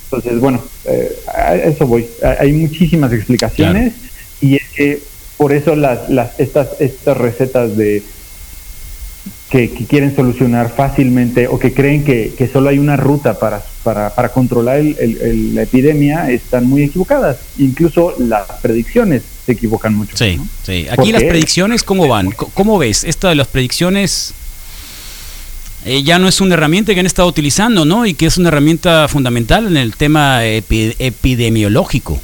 Entonces, 0.04 0.40
bueno, 0.40 0.62
eh, 0.87 1.12
a 1.34 1.54
eso 1.56 1.87
voy. 1.87 2.06
Hay 2.38 2.52
muchísimas 2.52 3.12
explicaciones 3.12 3.94
y 4.40 4.56
es 4.56 4.62
que 4.75 5.02
por 5.37 5.52
eso 5.52 5.75
las, 5.75 6.08
las 6.08 6.38
estas 6.38 6.80
estas 6.80 7.16
recetas 7.16 7.76
de 7.76 8.02
que, 9.51 9.71
que 9.71 9.85
quieren 9.87 10.17
solucionar 10.17 10.73
fácilmente 10.75 11.47
o 11.49 11.59
que 11.59 11.73
creen 11.73 12.03
que, 12.05 12.33
que 12.37 12.49
solo 12.49 12.71
hay 12.71 12.79
una 12.79 12.97
ruta 12.97 13.39
para, 13.39 13.63
para, 13.83 14.15
para 14.15 14.31
controlar 14.31 14.79
el- 14.81 15.55
la 15.55 15.63
epidemia 15.63 16.31
están 16.31 16.67
muy 16.67 16.83
equivocadas. 16.83 17.37
Incluso 17.59 18.15
las 18.19 18.47
predicciones 18.63 19.23
se 19.47 19.53
equivocan 19.53 19.95
mucho. 19.95 20.17
Sí, 20.17 20.37
¿no? 20.39 20.49
sí. 20.65 20.87
¿Por 20.91 21.01
Aquí 21.01 21.13
las 21.13 21.23
predicciones, 21.25 21.83
¿cómo 21.83 22.09
van? 22.09 22.31
¿Cómo 22.31 22.79
ves? 22.79 23.05
Esto 23.05 23.29
de 23.29 23.35
las 23.35 23.47
predicciones 23.47 24.33
eh, 25.85 26.03
ya 26.03 26.19
no 26.19 26.27
es 26.29 26.41
una 26.41 26.55
herramienta 26.55 26.95
que 26.95 27.01
han 27.01 27.07
estado 27.07 27.29
utilizando, 27.29 27.85
¿no? 27.85 28.07
Y 28.07 28.15
que 28.15 28.25
es 28.27 28.39
una 28.39 28.49
herramienta 28.49 29.07
fundamental 29.09 29.67
en 29.67 29.77
el 29.77 29.95
tema 29.97 30.43
epi- 30.45 30.97
epidemiológico. 30.99 32.21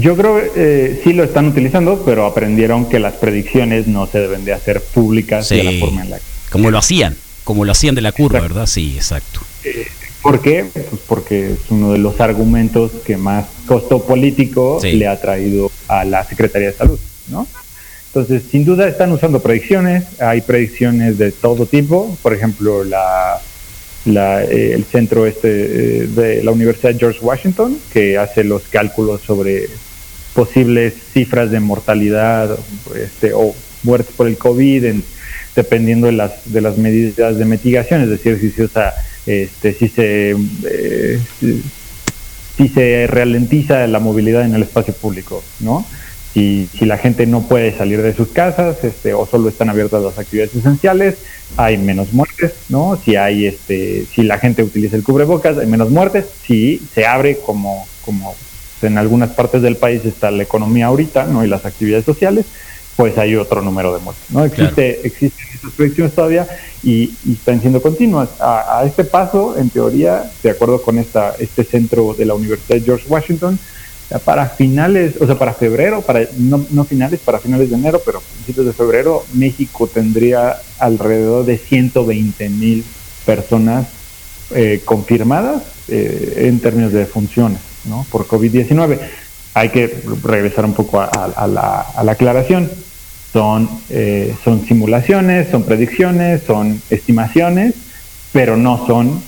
Yo 0.00 0.16
creo 0.16 0.36
que 0.40 0.50
eh, 0.56 1.00
sí 1.02 1.12
lo 1.12 1.24
están 1.24 1.46
utilizando, 1.46 2.02
pero 2.04 2.26
aprendieron 2.26 2.88
que 2.88 2.98
las 2.98 3.14
predicciones 3.14 3.86
no 3.86 4.06
se 4.06 4.18
deben 4.20 4.44
de 4.44 4.52
hacer 4.52 4.80
públicas 4.82 5.48
de 5.48 5.64
la 5.64 5.72
forma 5.80 6.02
en 6.02 6.10
la 6.10 6.16
que 6.18 6.24
Como 6.50 6.70
lo 6.70 6.78
hacían, 6.78 7.16
como 7.44 7.64
lo 7.64 7.72
hacían 7.72 7.94
de 7.94 8.02
la 8.02 8.12
curva, 8.12 8.38
Exacto. 8.38 8.54
¿verdad? 8.54 8.66
Sí, 8.66 8.94
exacto. 8.96 9.40
¿Por 10.22 10.40
qué? 10.42 10.66
Pues 10.72 10.86
porque 11.06 11.52
es 11.52 11.58
uno 11.70 11.92
de 11.92 11.98
los 11.98 12.20
argumentos 12.20 12.90
que 13.04 13.16
más 13.16 13.46
costo 13.66 14.02
político 14.04 14.78
Sí. 14.80 14.92
le 14.92 15.06
ha 15.06 15.18
traído 15.20 15.70
a 15.86 16.04
la 16.04 16.24
Secretaría 16.24 16.68
de 16.68 16.74
Salud, 16.74 16.98
¿no? 17.28 17.46
Entonces, 18.08 18.42
sin 18.50 18.64
duda 18.64 18.88
están 18.88 19.12
usando 19.12 19.40
predicciones, 19.40 20.04
hay 20.20 20.40
predicciones 20.40 21.18
de 21.18 21.30
todo 21.30 21.66
tipo, 21.66 22.16
por 22.22 22.34
ejemplo, 22.34 22.82
la, 22.82 23.40
la, 24.06 24.42
eh, 24.42 24.72
el 24.72 24.84
centro 24.84 25.26
este 25.26 25.48
eh, 25.48 26.06
de 26.08 26.42
la 26.42 26.50
Universidad 26.50 26.96
George 26.98 27.20
Washington, 27.22 27.78
que 27.92 28.18
hace 28.18 28.44
los 28.44 28.62
cálculos 28.64 29.20
sobre 29.22 29.68
posibles 30.38 30.94
cifras 31.12 31.50
de 31.50 31.58
mortalidad 31.58 32.56
este, 32.94 33.32
o 33.34 33.56
muertes 33.82 34.14
por 34.14 34.28
el 34.28 34.38
COVID, 34.38 34.84
en, 34.84 35.02
dependiendo 35.56 36.06
de 36.06 36.12
las, 36.12 36.52
de 36.52 36.60
las 36.60 36.78
medidas 36.78 37.38
de 37.38 37.44
mitigación, 37.44 38.02
es 38.02 38.08
decir, 38.08 38.38
si 38.38 38.50
se 38.52 38.62
usa, 38.62 38.94
este, 39.26 39.72
si 39.72 39.88
se... 39.88 40.36
Eh, 40.64 41.20
si 42.56 42.68
se 42.68 43.06
ralentiza 43.06 43.86
la 43.86 44.00
movilidad 44.00 44.44
en 44.44 44.52
el 44.52 44.64
espacio 44.64 44.92
público, 44.92 45.44
¿no? 45.60 45.86
Si, 46.34 46.68
si, 46.76 46.86
la 46.86 46.98
gente 46.98 47.24
no 47.24 47.42
puede 47.42 47.70
salir 47.76 48.02
de 48.02 48.12
sus 48.12 48.28
casas 48.28 48.82
este, 48.82 49.14
o 49.14 49.26
solo 49.26 49.48
están 49.48 49.70
abiertas 49.70 50.02
las 50.02 50.18
actividades 50.18 50.56
esenciales, 50.56 51.18
hay 51.56 51.78
menos 51.78 52.12
muertes, 52.12 52.54
¿no? 52.68 52.98
Si 53.04 53.14
hay, 53.14 53.46
este, 53.46 54.06
si 54.12 54.24
la 54.24 54.38
gente 54.38 54.64
utiliza 54.64 54.96
el 54.96 55.04
cubrebocas, 55.04 55.56
hay 55.56 55.68
menos 55.68 55.90
muertes. 55.90 56.26
Si 56.44 56.82
se 56.92 57.06
abre 57.06 57.38
como, 57.38 57.86
como 58.04 58.34
en 58.82 58.98
algunas 58.98 59.30
partes 59.30 59.62
del 59.62 59.76
país 59.76 60.04
está 60.04 60.30
la 60.30 60.42
economía 60.42 60.86
ahorita, 60.86 61.24
¿no? 61.24 61.44
Y 61.44 61.48
las 61.48 61.64
actividades 61.64 62.04
sociales, 62.04 62.46
pues 62.96 63.16
hay 63.18 63.36
otro 63.36 63.62
número 63.62 63.94
de 63.94 64.00
muertes, 64.00 64.24
¿no? 64.30 64.44
Existe, 64.44 64.94
claro. 64.94 65.00
existen 65.04 65.46
esas 65.54 65.72
proyecciones 65.72 66.14
todavía 66.14 66.46
y, 66.82 67.12
y, 67.24 67.32
están 67.32 67.60
siendo 67.60 67.80
continuas. 67.80 68.28
A, 68.40 68.80
a, 68.80 68.84
este 68.84 69.04
paso, 69.04 69.56
en 69.56 69.70
teoría, 69.70 70.30
de 70.42 70.50
acuerdo 70.50 70.82
con 70.82 70.98
esta, 70.98 71.34
este 71.38 71.64
centro 71.64 72.14
de 72.14 72.24
la 72.24 72.34
Universidad 72.34 72.78
de 72.78 72.84
George 72.84 73.06
Washington, 73.08 73.58
para 74.24 74.48
finales, 74.48 75.16
o 75.20 75.26
sea, 75.26 75.38
para 75.38 75.52
febrero, 75.52 76.00
para 76.00 76.26
no, 76.38 76.64
no, 76.70 76.84
finales, 76.84 77.20
para 77.20 77.38
finales 77.40 77.68
de 77.68 77.76
enero, 77.76 78.00
pero 78.04 78.20
principios 78.20 78.64
de 78.64 78.72
febrero, 78.72 79.24
México 79.34 79.86
tendría 79.86 80.56
alrededor 80.78 81.44
de 81.44 81.58
120 81.58 82.48
mil 82.48 82.84
personas 83.26 83.86
eh, 84.54 84.80
confirmadas 84.82 85.62
eh, 85.88 86.46
en 86.46 86.58
términos 86.60 86.92
de 86.92 87.04
funciones 87.04 87.67
¿no? 87.88 88.06
por 88.10 88.26
COVID-19. 88.26 88.98
Hay 89.54 89.70
que 89.70 90.02
regresar 90.22 90.64
un 90.64 90.74
poco 90.74 91.00
a, 91.00 91.06
a, 91.06 91.46
la, 91.46 91.80
a 91.80 92.04
la, 92.04 92.12
aclaración. 92.12 92.70
Son, 93.32 93.68
eh, 93.90 94.34
son 94.44 94.64
simulaciones, 94.66 95.48
son 95.50 95.64
predicciones, 95.64 96.42
son 96.46 96.80
estimaciones, 96.90 97.74
pero 98.32 98.56
no 98.56 98.86
son 98.86 99.20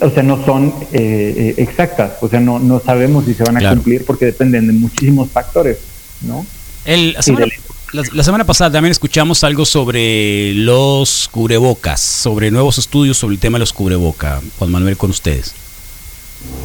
o 0.00 0.10
sea, 0.10 0.22
no 0.24 0.44
son 0.44 0.74
eh, 0.92 1.54
exactas, 1.56 2.14
o 2.20 2.28
sea, 2.28 2.40
no, 2.40 2.58
no 2.58 2.80
sabemos 2.80 3.24
si 3.24 3.34
se 3.34 3.44
van 3.44 3.56
a 3.56 3.60
claro. 3.60 3.76
cumplir 3.76 4.04
porque 4.04 4.26
dependen 4.26 4.66
de 4.66 4.72
muchísimos 4.72 5.30
factores, 5.30 5.78
¿no? 6.22 6.44
El, 6.84 7.12
la, 7.12 7.22
semana, 7.22 7.46
la, 7.92 8.02
la, 8.12 8.24
semana, 8.24 8.44
pasada 8.44 8.72
también 8.72 8.90
escuchamos 8.90 9.44
algo 9.44 9.64
sobre 9.64 10.52
los 10.54 11.28
cubrebocas, 11.30 12.00
sobre 12.00 12.50
nuevos 12.50 12.78
estudios 12.78 13.18
sobre 13.18 13.34
el 13.34 13.40
tema 13.40 13.56
de 13.56 13.60
los 13.60 13.72
cubrebocas. 13.72 14.42
Juan 14.58 14.72
Manuel, 14.72 14.96
con 14.96 15.10
ustedes. 15.10 15.54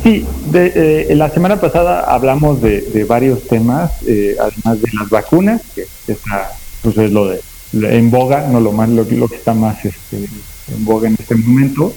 Sí, 0.03 0.25
de, 0.51 1.07
eh, 1.09 1.15
la 1.15 1.29
semana 1.29 1.59
pasada 1.59 2.01
hablamos 2.01 2.61
de, 2.61 2.81
de 2.81 3.03
varios 3.03 3.43
temas, 3.47 3.91
eh, 4.07 4.37
además 4.39 4.81
de 4.81 4.89
las 4.93 5.09
vacunas, 5.09 5.61
que 5.75 5.85
está, 6.07 6.51
pues 6.81 6.97
es 6.97 7.11
lo 7.11 7.27
de 7.27 7.41
en 7.73 8.09
boga, 8.09 8.47
no 8.47 8.59
lo 8.59 8.71
más 8.71 8.89
lo, 8.89 9.05
que 9.05 9.35
está 9.35 9.53
más 9.53 9.83
este, 9.83 10.17
en 10.17 10.85
boga 10.85 11.07
en 11.07 11.15
este 11.19 11.35
momento. 11.35 11.93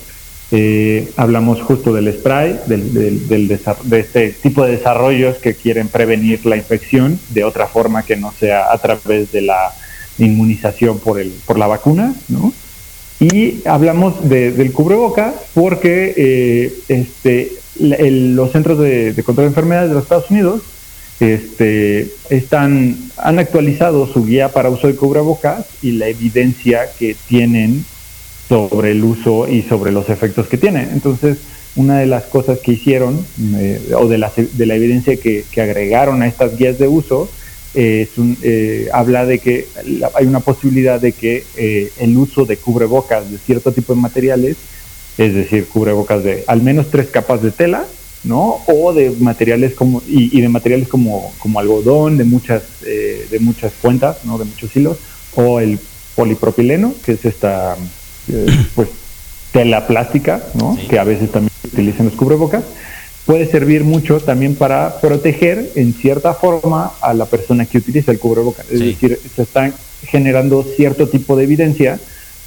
Eh, 0.52 1.12
hablamos 1.16 1.62
justo 1.62 1.92
del 1.94 2.12
spray, 2.12 2.58
del, 2.66 2.92
del, 2.92 3.28
del 3.28 3.48
de 3.48 4.00
este 4.00 4.30
tipo 4.30 4.64
de 4.64 4.72
desarrollos 4.72 5.36
que 5.36 5.54
quieren 5.54 5.86
prevenir 5.86 6.44
la 6.44 6.56
infección 6.56 7.20
de 7.28 7.44
otra 7.44 7.68
forma 7.68 8.02
que 8.02 8.16
no 8.16 8.32
sea 8.32 8.72
a 8.72 8.78
través 8.78 9.30
de 9.30 9.42
la 9.42 9.72
inmunización 10.18 10.98
por, 10.98 11.20
el, 11.20 11.30
por 11.46 11.56
la 11.56 11.68
vacuna, 11.68 12.14
¿no? 12.28 12.52
Y 13.20 13.66
hablamos 13.68 14.28
de, 14.28 14.50
del 14.50 14.72
cubreboca 14.72 15.34
porque 15.54 16.14
eh, 16.16 16.74
este, 16.88 17.52
el, 17.80 18.36
los 18.36 18.52
centros 18.52 18.78
de, 18.78 19.14
control 19.24 19.46
de 19.46 19.50
enfermedades 19.50 19.88
de 19.88 19.94
los 19.94 20.04
Estados 20.04 20.30
Unidos 20.30 20.62
este, 21.20 22.08
están, 22.30 22.96
han 23.18 23.38
actualizado 23.38 24.06
su 24.06 24.24
guía 24.24 24.50
para 24.50 24.70
uso 24.70 24.86
de 24.86 24.96
cubrebocas 24.96 25.66
y 25.82 25.92
la 25.92 26.08
evidencia 26.08 26.88
que 26.98 27.14
tienen 27.28 27.84
sobre 28.48 28.92
el 28.92 29.04
uso 29.04 29.46
y 29.48 29.62
sobre 29.62 29.92
los 29.92 30.08
efectos 30.08 30.46
que 30.46 30.56
tiene. 30.56 30.88
Entonces, 30.92 31.38
una 31.76 31.98
de 31.98 32.06
las 32.06 32.24
cosas 32.24 32.58
que 32.58 32.72
hicieron, 32.72 33.24
eh, 33.54 33.92
o 33.96 34.08
de 34.08 34.18
la, 34.18 34.32
de 34.34 34.66
la 34.66 34.74
evidencia 34.74 35.16
que, 35.16 35.44
que, 35.50 35.60
agregaron 35.60 36.22
a 36.22 36.26
estas 36.26 36.56
guías 36.56 36.78
de 36.78 36.88
uso, 36.88 37.30
es 37.74 38.18
un, 38.18 38.36
eh, 38.42 38.88
habla 38.92 39.26
de 39.26 39.38
que 39.38 39.68
hay 40.14 40.26
una 40.26 40.40
posibilidad 40.40 41.00
de 41.00 41.12
que 41.12 41.44
eh, 41.56 41.92
el 41.98 42.16
uso 42.16 42.44
de 42.44 42.56
cubrebocas 42.56 43.30
de 43.30 43.38
cierto 43.38 43.72
tipo 43.72 43.94
de 43.94 44.00
materiales, 44.00 44.56
es 45.20 45.34
decir, 45.34 45.66
cubrebocas 45.66 46.24
de 46.24 46.44
al 46.46 46.62
menos 46.62 46.90
tres 46.90 47.08
capas 47.08 47.42
de 47.42 47.50
tela, 47.50 47.84
¿no? 48.24 48.60
O 48.66 48.94
de 48.94 49.10
materiales 49.20 49.74
como, 49.74 50.02
y, 50.08 50.36
y 50.36 50.40
de 50.40 50.48
materiales 50.48 50.88
como, 50.88 51.32
como 51.38 51.60
algodón, 51.60 52.16
de 52.16 52.24
muchas, 52.24 52.62
de 52.82 53.38
muchas 53.40 53.72
cuentas, 53.82 54.24
¿no? 54.24 54.38
De 54.38 54.46
muchos 54.46 54.74
hilos, 54.74 54.96
o 55.34 55.60
el 55.60 55.78
polipropileno, 56.16 56.94
que 57.04 57.12
es 57.12 57.24
esta 57.26 57.76
pues 58.74 58.88
tela 59.52 59.86
plástica, 59.86 60.42
¿no? 60.54 60.76
Sí. 60.80 60.86
que 60.88 60.98
a 60.98 61.04
veces 61.04 61.30
también 61.30 61.52
se 61.60 61.68
utilizan 61.68 62.06
los 62.06 62.14
cubrebocas, 62.14 62.64
puede 63.26 63.46
servir 63.46 63.84
mucho 63.84 64.20
también 64.20 64.54
para 64.54 65.00
proteger 65.00 65.72
en 65.74 65.92
cierta 65.92 66.32
forma 66.32 66.92
a 67.02 67.12
la 67.12 67.26
persona 67.26 67.66
que 67.66 67.78
utiliza 67.78 68.10
el 68.10 68.18
cubrebocas. 68.18 68.66
Sí. 68.66 68.74
Es 68.74 68.80
decir, 68.80 69.20
se 69.36 69.42
está 69.42 69.70
generando 70.06 70.62
cierto 70.62 71.08
tipo 71.08 71.36
de 71.36 71.44
evidencia 71.44 72.00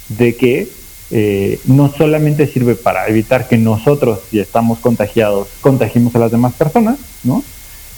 de 0.08 0.34
que 0.34 0.68
eh, 1.10 1.60
no 1.66 1.92
solamente 1.92 2.46
sirve 2.46 2.74
para 2.74 3.06
evitar 3.08 3.48
que 3.48 3.56
nosotros, 3.56 4.20
si 4.30 4.40
estamos 4.40 4.78
contagiados, 4.78 5.48
contagiemos 5.60 6.14
a 6.14 6.18
las 6.18 6.30
demás 6.30 6.54
personas, 6.54 6.98
¿no? 7.22 7.42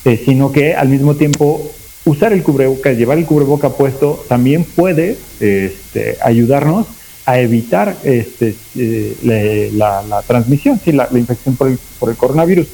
Eh, 0.04 0.22
sino 0.24 0.52
que 0.52 0.74
al 0.74 0.88
mismo 0.88 1.16
tiempo 1.16 1.72
usar 2.04 2.32
el 2.32 2.42
cubreboca, 2.42 2.92
llevar 2.92 3.18
el 3.18 3.26
cubreboca 3.26 3.70
puesto, 3.70 4.24
también 4.28 4.64
puede 4.64 5.16
este, 5.40 6.16
ayudarnos 6.22 6.86
a 7.26 7.40
evitar 7.40 7.96
este, 8.04 8.54
eh, 8.76 9.70
la, 9.74 10.22
transmisión, 10.26 10.80
sí, 10.82 10.92
la, 10.92 11.08
infección 11.12 11.56
por 11.56 11.68
el, 11.68 11.78
por 11.98 12.08
el, 12.08 12.16
coronavirus. 12.16 12.68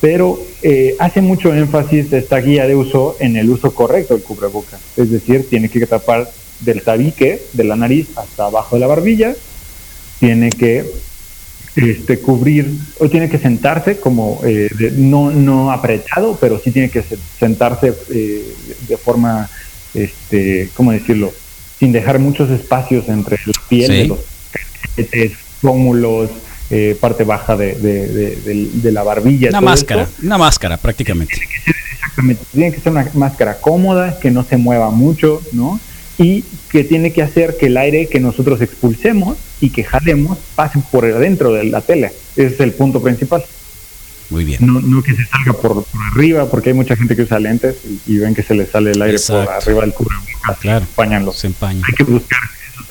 Pero 0.00 0.38
eh, 0.62 0.94
hace 1.00 1.20
mucho 1.20 1.52
énfasis 1.52 2.12
esta 2.12 2.38
guía 2.38 2.68
de 2.68 2.76
uso 2.76 3.16
en 3.18 3.36
el 3.36 3.50
uso 3.50 3.74
correcto 3.74 4.14
del 4.14 4.22
cubrebocas. 4.22 4.80
Es 4.96 5.10
decir, 5.10 5.48
tiene 5.50 5.68
que 5.68 5.84
tapar 5.86 6.30
del 6.60 6.82
tabique 6.82 7.42
de 7.52 7.64
la 7.64 7.74
nariz 7.74 8.08
hasta 8.16 8.46
abajo 8.46 8.76
de 8.76 8.80
la 8.80 8.86
barbilla, 8.86 9.34
tiene 10.20 10.50
que 10.50 10.84
este, 11.76 12.18
cubrir, 12.18 12.70
o 12.98 13.08
tiene 13.08 13.28
que 13.28 13.38
sentarse 13.38 13.98
como, 13.98 14.40
eh, 14.44 14.70
de, 14.78 14.92
no, 14.92 15.30
no 15.30 15.70
apretado, 15.70 16.38
pero 16.40 16.58
sí 16.58 16.70
tiene 16.70 16.90
que 16.90 17.04
sentarse 17.38 17.94
eh, 18.10 18.54
de 18.88 18.96
forma, 18.96 19.50
este, 19.94 20.70
¿cómo 20.74 20.92
decirlo? 20.92 21.32
sin 21.78 21.92
dejar 21.92 22.18
muchos 22.18 22.50
espacios 22.50 23.08
entre 23.08 23.38
la 23.44 23.52
piel 23.68 23.90
sí. 23.90 23.96
de 23.96 24.06
los 24.08 24.18
cachetes, 24.50 25.32
pómulos, 25.60 26.30
eh, 26.70 26.96
parte 27.00 27.24
baja 27.24 27.56
de, 27.56 27.74
de, 27.74 28.06
de, 28.08 28.68
de, 28.72 28.92
la 28.92 29.02
barbilla. 29.02 29.50
Una 29.50 29.60
máscara, 29.60 30.02
esto. 30.02 30.22
una 30.22 30.38
máscara 30.38 30.76
prácticamente. 30.78 31.34
Tiene 31.36 31.52
que 31.52 31.60
ser, 31.60 31.74
exactamente, 31.92 32.44
tiene 32.52 32.72
que 32.72 32.80
ser 32.80 32.92
una 32.92 33.10
máscara 33.14 33.58
cómoda, 33.58 34.18
que 34.18 34.30
no 34.30 34.42
se 34.42 34.56
mueva 34.56 34.90
mucho, 34.90 35.42
¿no? 35.52 35.78
Y 36.18 36.44
que 36.70 36.82
tiene 36.82 37.12
que 37.12 37.22
hacer 37.22 37.56
que 37.58 37.66
el 37.66 37.76
aire 37.76 38.06
que 38.06 38.20
nosotros 38.20 38.60
expulsemos 38.62 39.36
y 39.60 39.70
que 39.70 39.84
jalemos 39.84 40.38
pase 40.54 40.80
por 40.90 41.04
adentro 41.04 41.52
de 41.52 41.64
la 41.64 41.80
tela. 41.80 42.10
Ese 42.36 42.54
es 42.54 42.60
el 42.60 42.72
punto 42.72 43.02
principal. 43.02 43.44
Muy 44.28 44.44
bien. 44.44 44.58
No, 44.66 44.80
no 44.80 45.02
que 45.02 45.14
se 45.14 45.24
salga 45.24 45.52
por, 45.52 45.84
por, 45.84 46.00
arriba, 46.12 46.50
porque 46.50 46.70
hay 46.70 46.74
mucha 46.74 46.96
gente 46.96 47.14
que 47.14 47.22
usa 47.22 47.38
lentes 47.38 47.76
y, 47.84 48.14
y 48.14 48.18
ven 48.18 48.34
que 48.34 48.42
se 48.42 48.54
le 48.54 48.66
sale 48.66 48.90
el 48.90 49.00
aire 49.00 49.16
Exacto. 49.16 49.44
por 49.44 49.54
arriba 49.54 49.80
del 49.82 49.94
cubrebocas. 49.94 50.58
Claro. 50.58 50.80
Se 50.80 50.90
empañan 50.90 51.24
los. 51.24 51.36
Se. 51.38 51.46
Hay 51.46 51.94
que 51.96 52.04
buscar 52.04 52.40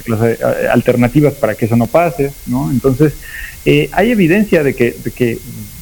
esas 0.06 0.42
alternativas 0.72 1.34
para 1.34 1.56
que 1.56 1.66
eso 1.66 1.76
no 1.76 1.88
pase, 1.88 2.32
¿no? 2.46 2.72
Entonces, 2.72 3.14
eh, 3.66 3.90
hay 3.92 4.12
evidencia 4.12 4.64
de 4.64 4.76
que, 4.76 4.96
de 5.04 5.12
que 5.12 5.40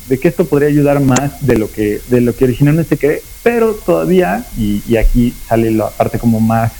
de 0.08 0.20
que 0.20 0.28
esto 0.28 0.46
podría 0.46 0.68
ayudar 0.68 1.00
más 1.00 1.46
de 1.46 1.58
lo 1.58 1.72
que 1.72 2.02
de 2.10 2.20
lo 2.20 2.36
que 2.36 2.44
originalmente 2.44 2.98
cree, 2.98 3.22
pero 3.42 3.74
todavía 3.74 4.46
y, 4.58 4.84
y 4.88 4.98
aquí 4.98 5.34
sale 5.48 5.72
la 5.72 5.90
parte 5.90 6.20
como 6.20 6.40
más 6.40 6.74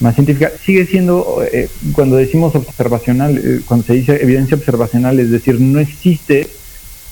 más 0.00 0.14
científica, 0.14 0.52
sigue 0.62 0.86
siendo, 0.86 1.42
eh, 1.50 1.68
cuando 1.92 2.16
decimos 2.16 2.54
observacional, 2.54 3.38
eh, 3.38 3.60
cuando 3.66 3.86
se 3.86 3.94
dice 3.94 4.22
evidencia 4.22 4.56
observacional, 4.56 5.18
es 5.18 5.30
decir, 5.30 5.60
no 5.60 5.80
existe 5.80 6.48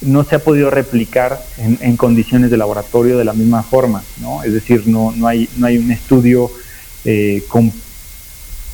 no 0.03 0.25
se 0.25 0.35
ha 0.35 0.39
podido 0.39 0.71
replicar 0.71 1.41
en, 1.59 1.79
en, 1.81 1.97
condiciones 1.97 2.51
de 2.51 2.57
laboratorio 2.57 3.17
de 3.17 3.25
la 3.25 3.33
misma 3.33 3.63
forma, 3.63 4.03
¿no? 4.21 4.43
Es 4.43 4.53
decir, 4.53 4.87
no, 4.87 5.13
no, 5.17 5.27
hay, 5.27 5.49
no 5.57 5.67
hay 5.67 5.79
un 5.79 5.91
estudio 5.91 6.51
eh, 7.05 7.43
com, 7.49 7.71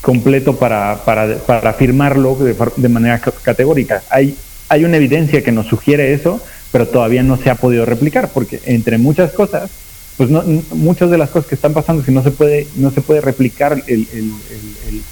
completo 0.01 0.57
para, 0.57 1.05
para, 1.05 1.39
para 1.39 1.71
afirmarlo 1.71 2.35
de, 2.37 2.57
de, 2.77 2.89
manera 2.89 3.21
categórica. 3.21 4.03
Hay, 4.11 4.37
hay 4.69 4.85
una 4.85 4.97
evidencia 4.97 5.43
que 5.43 5.53
nos 5.53 5.67
sugiere 5.67 6.13
eso, 6.13 6.43
pero 6.73 6.89
todavía 6.89 7.23
no 7.23 7.37
se 7.37 7.51
ha 7.51 7.55
podido 7.55 7.85
replicar, 7.85 8.31
porque 8.33 8.61
entre 8.65 8.99
muchas 8.99 9.33
cosas, 9.33 9.71
pues 10.21 10.29
no, 10.29 10.43
muchas 10.75 11.11
de 11.11 11.17
las 11.17 11.31
cosas 11.31 11.49
que 11.49 11.55
están 11.55 11.73
pasando 11.73 12.01
es 12.03 12.07
que 12.07 12.13
no 12.13 12.23
se 12.23 12.31
puede, 12.31 12.69
no 12.77 12.91
se 12.91 13.01
puede 13.01 13.23
replicar 13.23 13.73
el- 13.87 14.07
el- 14.13 14.33
el- 14.51 14.89
el- 14.91 15.03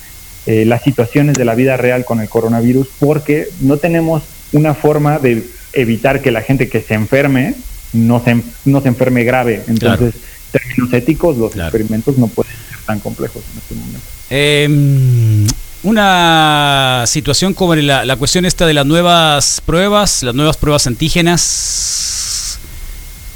eh, 0.45 0.65
las 0.67 0.83
situaciones 0.83 1.35
de 1.39 1.47
la 1.47 1.55
vida 1.55 1.79
real 1.79 2.05
con 2.05 2.21
el 2.21 2.29
coronavirus 2.29 2.89
porque 2.99 3.49
no 3.63 3.79
tenemos 3.79 4.25
una 4.53 4.75
forma 4.75 5.19
de 5.19 5.47
evitar 5.73 6.21
que 6.21 6.31
la 6.31 6.43
gente 6.43 6.69
que 6.69 6.83
se 6.83 6.93
enferme 6.93 7.55
no 7.95 8.23
se, 8.23 8.43
no 8.67 8.83
se 8.83 8.89
enferme 8.89 9.25
grave. 9.25 9.63
Entonces, 9.67 10.13
términos 10.53 10.93
éticos, 10.93 11.39
los 11.39 11.57
experimentos 11.69 12.19
no 12.19 12.27
pueden 12.27 12.53
ser 12.53 12.79
tan 12.85 13.01
complejos 13.01 13.43
en 13.51 13.59
este 13.61 13.75
momento. 13.77 14.01
Eh, 14.29 15.47
una 15.85 17.05
situación 17.07 17.55
como 17.55 17.75
la, 17.77 18.05
la 18.05 18.17
cuestión 18.17 18.45
esta 18.45 18.67
de 18.67 18.75
las 18.75 18.85
nuevas 18.85 19.63
pruebas, 19.65 20.23
las 20.23 20.35
nuevas 20.35 20.59
pruebas 20.59 20.87
antígenas. 20.87 22.18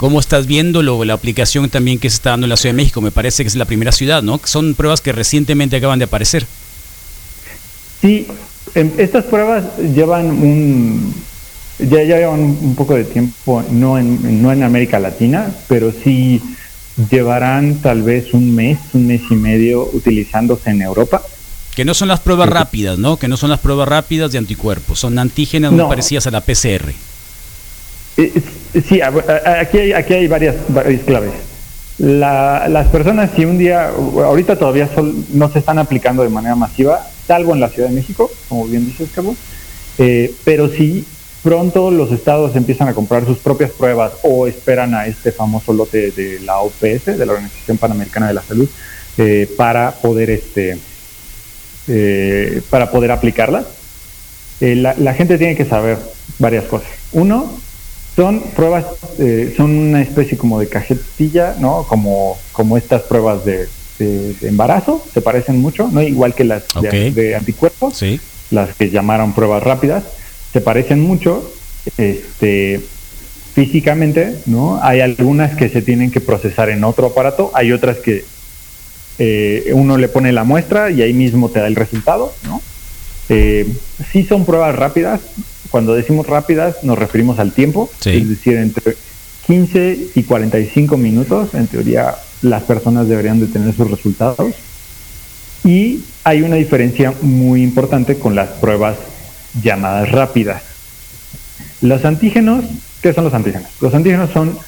¿Cómo 0.03 0.19
estás 0.19 0.49
viendo 0.49 0.83
lo- 0.83 1.05
la 1.05 1.15
aplicación 1.15 1.71
también 1.71 1.97
que 2.01 2.11
se 2.11 2.17
está 2.17 2.31
dando 2.31 2.47
en 2.47 2.51
la 2.51 2.57
Ciudad 2.57 2.75
de 2.75 2.77
México? 2.83 3.01
Me 3.01 3.13
parece 3.13 3.45
que 3.45 3.47
es 3.49 3.55
la 3.55 3.67
primera 3.67 3.93
ciudad, 3.93 4.21
¿no? 4.21 4.41
Son 4.43 4.75
pruebas 4.75 5.01
que 5.01 5.13
recientemente 5.13 5.77
acaban 5.77 6.01
de 6.01 6.07
aparecer. 6.07 6.45
Sí, 8.01 8.27
em, 8.75 8.91
estas 8.99 9.25
pruebas 9.27 9.63
llevan 9.95 10.27
un 10.27 11.15
ya, 11.79 12.03
ya 12.03 12.17
llevan 12.17 12.41
un 12.41 12.75
poco 12.75 12.95
de 12.97 13.05
tiempo, 13.05 13.63
no 13.71 13.97
en, 13.97 14.43
no 14.43 14.51
en 14.53 14.65
América 14.65 14.99
Latina, 14.99 15.55
pero 15.69 15.93
sí 16.03 16.43
llevarán 17.09 17.77
tal 17.77 18.03
vez 18.03 18.35
un 18.35 18.57
mes, 18.57 18.79
un 18.95 19.07
mes 19.07 19.21
y 19.31 19.35
medio 19.37 19.89
utilizándose 19.93 20.71
en 20.71 20.83
Europa. 20.83 21.23
Que 21.77 21.85
no 21.85 21.95
son 21.95 22.09
las 22.09 22.19
pruebas 22.19 22.49
rápidas, 22.49 22.99
¿no? 22.99 23.19
Que 23.19 23.29
no 23.29 23.37
son 23.37 23.51
las 23.51 23.61
pruebas 23.61 23.87
rápidas 23.87 24.33
de 24.33 24.39
anticuerpos. 24.39 24.99
Son 24.99 25.17
antígenas 25.21 25.71
muy 25.71 25.79
No. 25.79 25.89
parecidas 25.89 26.27
a 26.27 26.33
la 26.33 26.41
PCR. 26.41 26.93
Eh, 28.17 28.33
Sí, 28.73 29.01
aquí 29.03 29.79
hay, 29.79 29.93
aquí 29.93 30.15
hay 30.15 30.29
varias, 30.29 30.57
varias 30.69 31.03
claves. 31.03 31.33
La- 31.99 32.67
las 32.69 32.89
personas, 32.89 33.31
si 33.37 33.45
un 33.45 33.59
día, 33.59 33.89
ahorita 33.89 34.57
todavía 34.57 34.89
sol- 34.95 35.15
no 35.35 35.51
se 35.51 35.59
están 35.59 35.79
aplicando 35.79 36.23
de 36.23 36.31
manera 36.31 36.55
masiva, 36.57 37.07
salvo 37.27 37.53
en 37.55 37.61
la 37.61 37.69
Ciudad 37.69 37.89
de 37.91 37.95
México, 37.95 38.31
como 38.49 38.67
bien 38.67 38.87
dices, 38.87 39.11
Carlos, 39.15 39.37
eh, 39.99 40.33
pero 40.45 40.69
si 40.69 41.05
pronto 41.43 41.91
los 41.91 42.11
estados 42.13 42.57
empiezan 42.57 42.89
a 42.89 42.95
comprar 42.95 43.27
sus 43.27 43.39
propias 43.39 43.73
pruebas 43.73 44.13
o 44.23 44.47
esperan 44.47 44.95
a 44.95 45.07
este 45.07 45.33
famoso 45.33 45.73
lote 45.73 46.11
de 46.13 46.41
la 46.41 46.61
OPS, 46.61 47.19
de 47.19 47.27
la 47.27 47.33
Organización 47.33 47.77
Panamericana 47.79 48.29
de 48.29 48.35
la 48.35 48.43
Salud, 48.43 48.69
eh, 49.19 49.49
para 49.57 49.91
poder 49.93 50.31
este 50.31 50.79
eh, 51.89 52.63
para 52.71 52.91
poder 52.91 53.11
aplicarlas. 53.11 53.65
La, 54.61 54.95
la 54.97 55.13
gente 55.15 55.39
tiene 55.39 55.57
que 55.57 55.65
saber 55.65 55.99
varias 56.39 56.65
cosas. 56.65 56.89
Uno, 57.11 57.53
son 58.17 58.41
pruebas, 58.55 58.85
eh, 59.19 59.55
son 59.57 59.71
una 59.71 60.03
especie 60.03 60.37
como 60.37 60.61
de 60.61 60.69
cajetilla, 60.69 61.57
¿no? 61.59 61.85
Como, 61.89 62.39
como 62.53 62.77
estas 62.77 63.03
pruebas 63.03 63.45
de, 63.45 63.69
de- 63.99 64.35
de 64.35 64.49
embarazo, 64.49 65.05
se 65.15 65.21
parecen 65.23 65.61
mucho, 65.61 65.89
¿no? 65.91 66.03
Igual 66.03 66.35
que 66.35 66.45
las 66.45 66.65
de, 67.15 67.35
anticuerpos, 67.37 67.95
las 68.51 68.75
que 68.75 68.91
llamaron 68.91 69.33
pruebas 69.33 69.63
rápidas, 69.63 70.05
se 70.53 70.61
parecen 70.61 71.01
mucho, 71.01 71.51
este, 71.97 72.81
físicamente, 73.55 74.37
¿no? 74.47 74.79
Hay 74.83 75.01
algunas 75.01 75.57
que 75.57 75.69
se 75.69 75.83
tienen 75.83 76.11
que 76.11 76.21
procesar 76.21 76.69
en 76.71 76.85
otro 76.85 77.09
aparato, 77.09 77.51
hay 77.55 77.73
otras 77.73 77.99
que 77.99 78.25
eh, 79.19 79.71
uno 79.75 79.97
le 79.99 80.09
pone 80.09 80.33
la 80.33 80.45
muestra 80.45 80.91
y 80.91 81.03
ahí 81.03 81.13
mismo 81.13 81.49
te 81.51 81.61
da 81.61 81.67
el 81.67 81.77
resultado, 81.77 82.35
¿no? 82.47 82.61
Eh, 83.29 83.67
sí 84.13 84.25
son 84.25 84.45
pruebas 84.45 84.75
rápidas. 84.77 85.21
Cuando 85.73 85.95
decimos 85.95 86.27
rápidas 86.27 86.85
nos 86.85 86.99
referimos 86.99 87.39
al 87.39 87.53
tiempo, 87.53 87.91
es 88.05 88.29
decir, 88.29 88.59
entre 88.59 88.95
15 89.47 90.11
y 90.15 90.23
45 90.23 90.99
minutos, 90.99 91.55
en 91.55 91.67
teoría 91.67 92.15
las 92.43 92.65
personas 92.65 93.09
deberían 93.09 93.41
de 93.41 93.47
tener 93.47 93.75
sus 93.75 93.91
resultados. 93.91 94.55
Y 95.65 96.05
hay 96.25 96.43
una 96.43 96.57
diferencia 96.57 97.15
muy 97.23 97.63
importante 97.63 98.19
con 98.19 98.35
las 98.35 98.51
pruebas 98.51 98.99
llamadas 99.63 100.13
rápidas. 100.13 100.63
Los 101.81 102.05
antígenos, 102.05 102.67
¿qué 103.01 103.15
son 103.15 103.25
los 103.25 103.33
antígenos? 103.33 103.71
Los 103.81 103.95
antígenos 103.95 104.31
son 104.31 104.59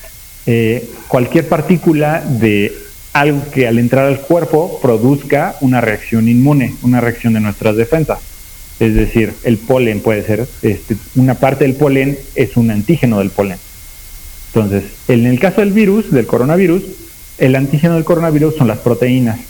eh, 0.46 0.88
cualquier 1.09 1.46
partícula 1.50 2.22
de 2.26 2.72
algo 3.12 3.42
que 3.50 3.68
al 3.68 3.78
entrar 3.78 4.07
al 4.07 4.20
cuerpo 4.22 4.81
produzca 4.81 5.57
una 5.61 5.83
reacción 5.83 6.31
inmune, 6.31 6.76
una 6.81 7.02
reacción 7.02 7.35
de 7.35 7.40
nuestras 7.40 7.76
defensas. 7.76 8.20
Es 8.80 8.94
decir, 8.94 9.32
el 9.44 9.56
polen 9.58 10.00
puede 10.00 10.22
ser, 10.24 10.46
este, 10.62 10.96
una 11.14 11.34
parte 11.34 11.64
del 11.64 11.74
polen 11.74 12.18
es 12.34 12.56
un 12.56 12.70
antígeno 12.70 13.18
del 13.20 13.30
polen. 13.30 13.58
Entonces, 14.52 14.84
en 15.08 15.26
el 15.26 15.38
caso 15.38 15.60
del 15.60 15.72
virus, 15.72 16.10
del 16.10 16.26
coronavirus, 16.26 16.82
el 17.38 17.56
antígeno 17.56 17.94
del 17.94 18.04
coronavirus 18.04 18.56
son 18.56 18.68
las 18.68 18.78
proteínas. 18.78 19.40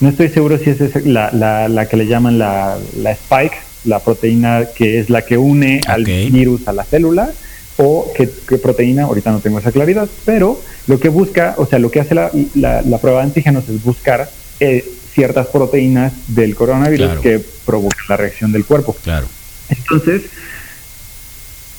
No 0.00 0.08
estoy 0.08 0.28
seguro 0.30 0.58
si 0.58 0.70
esa 0.70 0.84
es 0.86 1.06
la, 1.06 1.30
la- 1.32 1.68
la 1.68 1.86
que 1.88 1.96
le 1.96 2.06
llaman 2.06 2.38
la, 2.38 2.78
la 2.98 3.12
spike, 3.12 3.56
la 3.84 3.98
proteína 4.00 4.66
que 4.76 4.98
es 5.00 5.10
la 5.10 5.22
que 5.22 5.36
une 5.38 5.80
al 5.86 6.04
virus 6.30 6.66
a 6.68 6.72
la 6.72 6.84
célula, 6.84 7.30
o 7.78 8.12
qué, 8.16 8.28
qué 8.48 8.58
proteína, 8.58 9.04
ahorita 9.04 9.30
no 9.32 9.40
tengo 9.40 9.58
esa 9.58 9.72
claridad, 9.72 10.08
pero 10.24 10.60
lo 10.86 11.00
que 11.00 11.08
busca, 11.08 11.54
o 11.56 11.66
sea, 11.66 11.78
lo 11.78 11.90
que 11.90 12.00
hace 12.00 12.14
la, 12.14 12.30
la- 12.54 12.82
la 12.82 12.98
prueba 12.98 13.18
de 13.20 13.24
antígenos 13.26 13.68
es 13.68 13.82
buscar 13.82 14.28
eh, 14.60 14.84
ciertas 15.14 15.46
proteínas 15.48 16.12
del 16.28 16.54
coronavirus 16.54 17.06
Claro. 17.06 17.20
que 17.20 17.40
provocan 17.66 18.04
la 18.08 18.16
reacción 18.16 18.52
del 18.52 18.64
cuerpo. 18.64 18.96
Claro. 19.02 19.26
Entonces, 19.68 20.22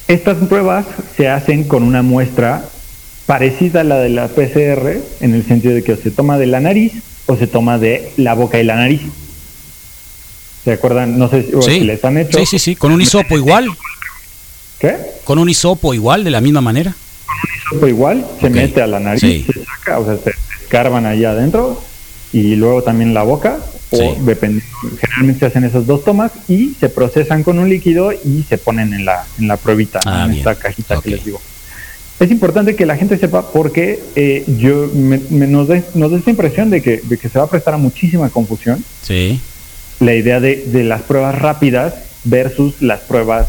estas 0.08 0.38
pruebas 0.48 0.86
se 1.18 1.28
hacen 1.30 1.64
con 1.64 1.84
una 1.84 2.02
muestra 2.02 2.66
parecida 3.26 3.82
a 3.82 3.84
la 3.84 3.98
de 4.00 4.10
la 4.10 4.28
PCR, 4.28 5.02
en 5.22 5.34
el 5.34 5.46
sentido 5.46 5.74
de 5.74 5.84
que 5.84 5.94
o 5.94 5.98
se 5.98 6.12
toma 6.12 6.38
de 6.38 6.46
la 6.46 6.60
nariz 6.60 6.94
o 7.26 7.38
se 7.38 7.48
toma 7.48 7.78
de 7.78 8.12
la 8.18 8.34
boca 8.34 8.60
y 8.60 8.64
la 8.64 8.76
nariz. 8.76 9.02
¿Se 10.64 10.74
acuerdan? 10.74 11.18
No 11.18 11.30
sé 11.30 11.44
si, 11.44 11.52
Sí. 11.62 11.80
les 11.82 12.04
han 12.04 12.18
hecho. 12.18 12.38
Sí, 12.40 12.46
sí, 12.46 12.60
sí. 12.60 12.76
Con 12.76 12.92
un 12.92 13.02
hisopo 13.02 13.38
igual. 13.38 13.68
¿Qué? 14.80 14.98
Con 15.24 15.40
un 15.40 15.50
hisopo 15.50 15.94
igual, 15.94 16.24
de 16.24 16.32
la 16.32 16.42
misma 16.42 16.62
manera. 16.62 16.94
hisopo 17.66 17.88
igual, 17.88 18.26
se 18.42 18.50
mete 18.50 18.82
a 18.82 18.88
la 18.88 19.00
nariz, 19.00 19.22
Sí. 19.22 19.46
se 19.52 19.64
saca, 19.66 20.00
o 20.00 20.06
sea, 20.06 20.18
se 20.18 20.32
escarban 20.64 21.06
allá 21.06 21.32
adentro 21.32 21.82
y 22.34 22.56
luego 22.56 22.82
también 22.84 23.14
la 23.14 23.24
boca, 23.24 23.60
o 23.92 24.16
dependiendo, 24.26 24.66
generalmente 25.00 25.40
se 25.42 25.46
hacen 25.46 25.64
esas 25.64 25.86
dos 25.86 26.04
tomas 26.04 26.32
y 26.50 26.74
se 26.80 26.90
procesan 26.90 27.44
con 27.44 27.60
un 27.60 27.70
líquido 27.70 28.12
y 28.12 28.44
se 28.50 28.58
ponen 28.58 28.92
en 28.94 29.06
la, 29.06 29.24
en 29.40 29.48
la 29.48 29.56
pruebita. 29.58 30.00
Ah, 30.06 30.24
en 30.26 30.32
bien. 30.32 30.40
esta 30.40 30.56
cajita 30.56 31.00
que 31.02 31.12
les 31.12 31.24
digo. 31.24 31.40
Es 32.20 32.32
importante 32.32 32.76
que 32.76 32.86
la 32.86 32.96
gente 32.98 33.18
sepa 33.18 33.52
porque 33.52 34.00
eh, 34.16 34.44
yo 34.60 34.90
me, 34.94 35.20
me- 35.30 35.48
nos, 35.48 35.68
da, 35.68 35.82
nos 35.94 36.12
da 36.12 36.18
esta 36.18 36.30
impresión 36.32 36.70
de 36.70 36.82
que, 36.82 37.02
de 37.04 37.18
que 37.18 37.30
se 37.30 37.38
va 37.38 37.46
a 37.46 37.50
prestar 37.50 37.74
a 37.76 37.78
muchísima 37.78 38.30
confusión 38.30 38.84
Sí. 39.04 39.40
la 40.00 40.14
idea 40.16 40.40
de, 40.40 40.56
de 40.68 40.84
las 40.84 41.02
pruebas 41.04 41.38
rápidas 41.40 41.94
versus 42.24 42.82
las 42.82 43.02
pruebas 43.02 43.48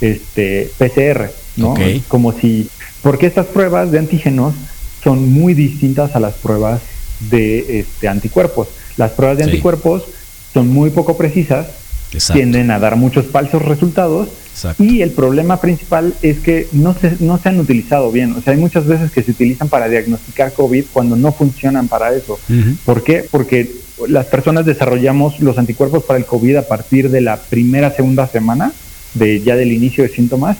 este, 0.00 0.70
PCR, 0.78 1.30
¿no? 1.56 1.74
Como 2.08 2.32
si, 2.32 2.68
porque 3.02 3.26
estas 3.26 3.46
pruebas 3.46 3.90
de 3.92 3.98
antígenos 3.98 4.54
son 5.02 5.30
muy 5.30 5.54
distintas 5.54 6.16
a 6.16 6.20
las 6.20 6.34
pruebas 6.34 6.80
de 7.20 7.80
este, 7.80 8.08
anticuerpos. 8.08 8.68
Las 8.96 9.12
pruebas 9.12 9.38
de 9.38 9.44
Sí. 9.44 9.50
anticuerpos 9.50 10.04
son 10.52 10.68
muy 10.68 10.90
poco 10.90 11.16
precisas, 11.16 11.66
Exacto. 12.12 12.34
tienden 12.38 12.70
a 12.70 12.78
dar 12.78 12.94
muchos 12.96 13.26
falsos 13.26 13.62
resultados 13.62 14.28
Exacto. 14.52 14.84
y 14.84 15.02
el 15.02 15.10
problema 15.10 15.60
principal 15.60 16.14
es 16.22 16.38
que 16.38 16.68
no 16.72 16.94
se, 16.94 17.16
no 17.20 17.38
se 17.38 17.48
han 17.48 17.58
utilizado 17.58 18.12
bien. 18.12 18.32
O 18.34 18.40
sea, 18.40 18.52
hay 18.52 18.58
muchas 18.60 18.86
veces 18.86 19.10
que 19.10 19.22
se 19.22 19.32
utilizan 19.32 19.68
para 19.68 19.88
diagnosticar 19.88 20.52
COVID 20.52 20.84
cuando 20.92 21.16
no 21.16 21.32
funcionan 21.32 21.88
para 21.88 22.14
eso. 22.14 22.38
¿Por 22.84 23.02
qué? 23.02 23.24
Porque 23.28 23.70
las 24.06 24.26
personas 24.26 24.64
desarrollamos 24.64 25.40
los 25.40 25.58
anticuerpos 25.58 26.04
para 26.04 26.18
el 26.18 26.24
COVID 26.24 26.56
a 26.56 26.68
partir 26.68 27.10
de 27.10 27.20
la 27.20 27.36
primera, 27.36 27.90
segunda 27.90 28.28
semana, 28.28 28.72
de 29.14 29.40
ya 29.40 29.56
del 29.56 29.72
inicio 29.72 30.04
de 30.04 30.10
síntomas. 30.10 30.56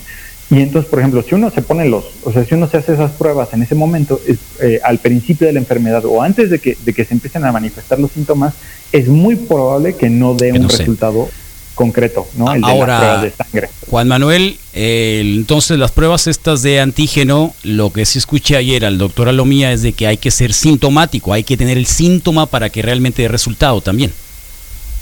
Y 0.51 0.61
entonces, 0.61 0.89
por 0.91 0.99
ejemplo, 0.99 1.23
si 1.23 1.35
uno 1.35 1.51
se 1.51 1.63
pone 1.63 1.87
los, 1.89 2.05
o 2.23 2.31
sea, 2.33 2.45
si 2.45 2.55
uno 2.55 2.69
se 2.69 2.77
hace 2.77 2.93
esas 2.93 3.13
pruebas 3.13 3.53
en 3.55 3.63
ese 3.63 3.75
momento, 3.75 4.21
es, 4.27 4.39
eh, 4.61 4.79
al 4.85 4.99
principio 4.99 5.47
de 5.47 5.55
la 5.55 5.59
enfermedad 5.59 6.05
o 6.05 6.21
antes 6.23 6.51
de 6.51 6.59
que, 6.59 6.77
de 6.85 6.93
que 6.93 7.05
se 7.05 7.15
empiecen 7.15 7.45
a 7.45 7.53
manifestar 7.53 7.99
los 7.99 8.13
síntomas, 8.13 8.55
es 8.93 9.09
muy 9.09 9.37
probable 9.37 9.95
que 9.97 10.11
no 10.11 10.35
dé 10.35 10.53
Que 10.53 10.59
un 10.59 10.71
sé. 10.71 10.79
resultado 10.79 11.29
concreto, 11.75 12.29
¿no? 12.37 12.53
El 12.55 12.61
de 12.61 12.67
las 12.69 12.71
Ahora, 12.71 12.99
pruebas 12.99 13.23
de 13.23 13.31
sangre. 13.33 13.69
Juan 13.91 14.07
Manuel, 14.07 14.59
eh, 14.75 15.23
entonces 15.25 15.79
las 15.79 15.91
pruebas 15.91 16.27
estas 16.27 16.63
de 16.63 16.79
antígeno, 16.79 17.55
lo 17.65 17.91
que 17.93 18.05
sí 18.05 18.19
escuché 18.19 18.57
ayer 18.57 18.85
al 18.85 18.99
doctor 18.99 19.29
Alomía 19.29 19.73
es 19.73 19.83
de 19.83 19.93
que 19.93 20.07
hay 20.07 20.19
que 20.19 20.31
ser 20.31 20.53
sintomático, 20.53 21.33
hay 21.33 21.43
que 21.43 21.57
tener 21.57 21.77
el 21.79 21.87
síntoma 21.87 22.47
para 22.47 22.69
que 22.71 22.83
realmente 22.83 23.23
dé 23.23 23.29
resultado 23.29 23.81
también. 23.81 24.13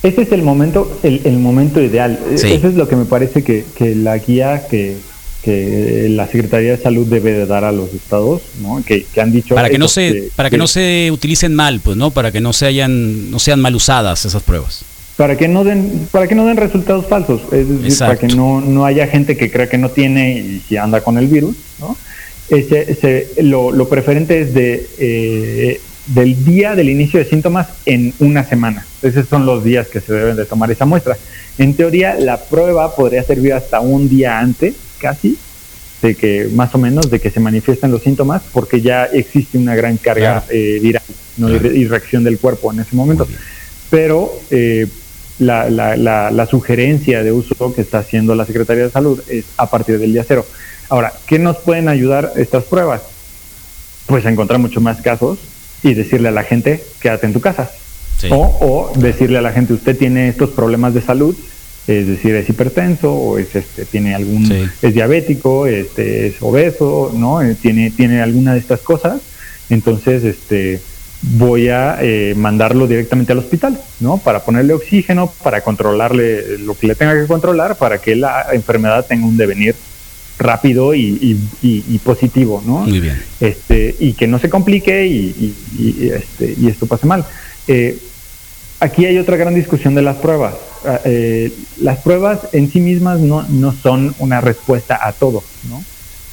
Ese 0.03 0.23
es 0.23 0.33
el 0.33 0.43
momento, 0.43 0.99
el, 1.03 1.21
el 1.25 1.39
momento 1.39 1.81
ideal. 1.81 2.19
Sí. 2.37 2.53
Eso 2.53 2.69
es 2.69 2.75
lo 2.75 2.89
que 2.89 2.97
me 2.97 3.05
parece 3.05 3.45
que, 3.45 3.65
que 3.77 3.95
la 3.95 4.17
guía 4.19 4.67
que, 4.69 4.97
que 5.43 6.07
la 6.11 6.27
Secretaría 6.27 6.73
de 6.77 6.83
Salud 6.83 7.07
debe 7.07 7.33
de 7.33 7.47
dar 7.47 7.65
a 7.65 7.73
los 7.73 7.93
estados, 7.95 8.43
¿no? 8.61 8.83
Que, 8.87 9.05
que 9.05 9.21
han 9.21 9.33
dicho 9.33 9.55
Para 9.55 9.69
que 9.71 9.79
no 9.79 9.89
se, 9.89 10.29
para 10.37 10.51
que 10.51 10.59
no 10.59 10.67
se 10.67 11.11
utilicen 11.13 11.55
mal, 11.55 11.81
pues, 11.81 11.97
¿no? 11.97 12.11
Para 12.11 12.31
que 12.33 12.41
no 12.41 12.53
se 12.53 12.67
hayan, 12.67 13.31
no 13.31 13.39
sean 13.39 13.61
mal 13.61 13.75
usadas 13.75 14.25
esas 14.25 14.43
pruebas. 14.43 14.85
para 15.17 15.37
que 15.37 15.47
no 15.49 15.63
den 15.65 16.09
para 16.11 16.27
que 16.27 16.35
no 16.35 16.47
den 16.47 16.57
resultados 16.57 17.07
falsos, 17.07 17.43
es 17.53 17.69
decir, 17.69 17.99
para 17.99 18.13
Exacto. 18.15 18.27
que 18.29 18.35
no, 18.35 18.61
no 18.61 18.87
haya 18.87 19.07
gente 19.09 19.37
que 19.37 19.51
crea 19.51 19.69
que 19.69 19.79
no 19.79 19.91
tiene 19.91 20.39
y 20.39 20.63
si 20.67 20.77
anda 20.77 21.01
con 21.03 21.19
el 21.19 21.27
virus, 21.27 21.55
¿no? 21.81 21.97
ese, 22.49 22.91
ese- 22.93 23.29
lo, 23.43 23.71
lo 23.73 23.89
preferente 23.89 24.41
es 24.41 24.55
de, 24.55 24.87
eh, 24.99 25.81
del 26.07 26.45
día 26.45 26.75
del 26.75 26.89
inicio 26.89 27.19
de 27.19 27.27
síntomas 27.27 27.69
en 27.87 28.13
una 28.21 28.45
semana. 28.45 28.85
Esos 29.03 29.29
son 29.29 29.47
los 29.47 29.63
días 29.65 29.87
que 29.89 30.01
se 30.01 30.13
deben 30.13 30.37
de 30.37 30.45
tomar 30.45 30.71
esa 30.71 30.85
muestra. 30.87 31.17
En 31.59 31.75
teoría, 31.75 32.15
la 32.19 32.39
prueba 32.39 32.95
podría 32.97 33.23
servir 33.23 33.53
hasta 33.53 33.81
un 33.81 34.09
día 34.09 34.39
antes, 34.39 34.75
casi, 35.03 35.37
de 36.01 36.15
que 36.15 36.49
más 36.55 36.75
o 36.75 36.79
menos 36.79 37.11
de 37.11 37.21
que 37.21 37.31
se 37.31 37.41
manifiesten 37.41 37.91
los 37.91 38.03
síntomas, 38.03 38.43
porque 38.53 38.81
ya 38.81 39.05
existe 39.05 39.59
una 39.59 39.75
gran 39.75 39.97
carga 39.99 40.41
Claro. 40.41 40.47
eh, 40.51 40.79
viral 40.83 41.03
¿no? 41.37 41.49
y, 41.49 41.59
Claro. 41.59 41.69
re- 41.69 41.79
y 41.79 41.87
reacción 41.87 42.25
del 42.25 42.39
cuerpo 42.39 42.73
en 42.73 42.81
ese 42.81 42.97
momento. 42.97 43.29
Pero 43.91 44.33
eh, 44.51 44.87
la, 45.39 45.69
la, 45.71 45.97
la, 45.97 46.31
la 46.31 46.47
sugerencia 46.47 47.23
de 47.23 47.33
uso 47.33 47.75
que 47.75 47.83
está 47.83 47.99
haciendo 47.99 48.35
la 48.35 48.47
Secretaría 48.47 48.85
de 48.85 48.91
Salud 48.91 49.21
es 49.29 49.45
a 49.57 49.69
partir 49.71 49.99
del 49.99 50.13
día 50.13 50.25
cero. 50.27 50.47
Ahora, 50.89 51.13
¿qué 51.27 51.39
nos 51.39 51.57
pueden 51.59 51.89
ayudar 51.89 52.33
estas 52.37 52.65
pruebas? 52.65 53.03
Pues 54.07 54.25
a 54.27 54.31
encontrar 54.31 54.59
muchos 54.61 54.83
más 54.83 55.01
casos 55.01 55.39
y 55.83 55.95
decirle 55.95 56.29
a 56.29 56.33
la 56.33 56.43
gente, 56.45 56.83
quédate 57.01 57.27
en 57.27 57.33
tu 57.33 57.41
casa. 57.41 57.71
Sí. 58.19 58.29
O, 58.31 58.37
o 58.61 58.93
decirle 58.99 59.39
a 59.39 59.43
la 59.43 59.53
gente, 59.53 59.73
usted 59.73 59.97
tiene 59.97 60.29
estos 60.29 60.51
problemas 60.51 60.95
de 60.95 61.01
salud, 61.03 61.35
es 61.87 62.07
decir, 62.07 62.35
es 62.37 62.49
hipertenso 62.49 63.13
o 63.13 63.39
es 63.39 63.55
este 63.57 63.85
tiene 63.85 64.15
algún 64.15 64.47
Sí. 64.47 64.69
es 64.83 64.95
diabético, 64.95 65.67
este 65.67 66.29
es 66.29 66.35
obeso, 66.41 67.13
¿no? 67.17 67.43
Eh, 67.43 67.57
tiene 67.61 67.91
tiene 67.91 68.21
alguna 68.23 68.55
de 68.55 68.61
estas 68.61 68.81
cosas, 68.81 69.21
entonces 69.71 70.23
este 70.25 70.81
voy 71.23 71.69
a 71.69 71.99
eh, 72.01 72.35
mandarlo 72.37 72.87
directamente 72.89 73.33
al 73.33 73.39
hospital, 73.39 73.81
¿no? 74.01 74.19
Para 74.19 74.45
ponerle 74.45 74.73
oxígeno, 74.75 75.33
para 75.43 75.61
controlarle 75.63 76.59
lo 76.59 76.75
que 76.75 76.87
le 76.89 76.95
tenga 76.95 77.21
que 77.21 77.27
controlar, 77.27 77.77
para 77.77 77.99
que 77.99 78.17
la 78.17 78.47
enfermedad 78.53 79.07
tenga 79.07 79.27
un 79.27 79.37
devenir 79.37 79.75
rápido 80.39 80.95
y, 80.95 81.01
y- 81.03 81.39
y- 81.63 81.85
y 81.89 81.99
positivo, 81.99 82.63
¿no? 82.67 82.81
Muy 82.81 82.99
bien. 83.01 83.23
este, 83.41 83.95
y 84.01 84.15
que 84.15 84.27
no 84.27 84.39
se 84.41 84.49
complique 84.51 85.07
y, 85.07 85.17
y- 85.17 85.55
y, 85.79 86.09
este, 86.09 86.55
y 86.61 86.67
esto 86.69 86.87
pase 86.87 87.07
mal. 87.07 87.25
Eh, 87.69 87.97
aquí 88.81 89.07
hay 89.07 89.19
otra 89.19 89.37
gran 89.37 89.55
discusión 89.55 89.95
de 89.95 90.03
las 90.03 90.17
pruebas. 90.17 90.55
Eh, 91.05 91.53
las 91.81 91.99
pruebas 91.99 92.49
en 92.53 92.71
sí 92.71 92.81
mismas 92.81 93.21
no, 93.21 93.43
no 93.49 93.73
son 93.73 94.15
una 94.19 94.41
respuesta 94.41 94.99
a 95.01 95.13
todo, 95.13 95.43
¿no? 95.69 95.83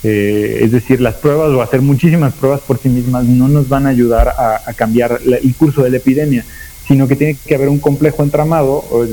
Eh, 0.01 0.61
es 0.61 0.71
decir, 0.71 1.01
las 1.01 1.15
pruebas 1.15 1.49
o 1.49 1.61
hacer 1.61 1.81
muchísimas 1.81 2.33
pruebas 2.33 2.61
por 2.61 2.79
sí 2.79 2.87
mismas 2.87 3.25
no 3.25 3.49
nos 3.49 3.67
van 3.67 3.85
a 3.85 3.89
ayudar 3.89 4.29
a, 4.29 4.61
cambiar 4.73 5.19
el 5.25 5.55
curso 5.55 5.83
de 5.83 5.89
la 5.89 5.97
epidemia, 5.97 6.45
sino 6.87 7.07
que 7.07 7.17
tiene 7.17 7.37
que 7.45 7.55
haber 7.55 7.67
un 7.67 7.79
complejo 7.79 8.23
entramado, 8.23 8.85
o 8.89 9.05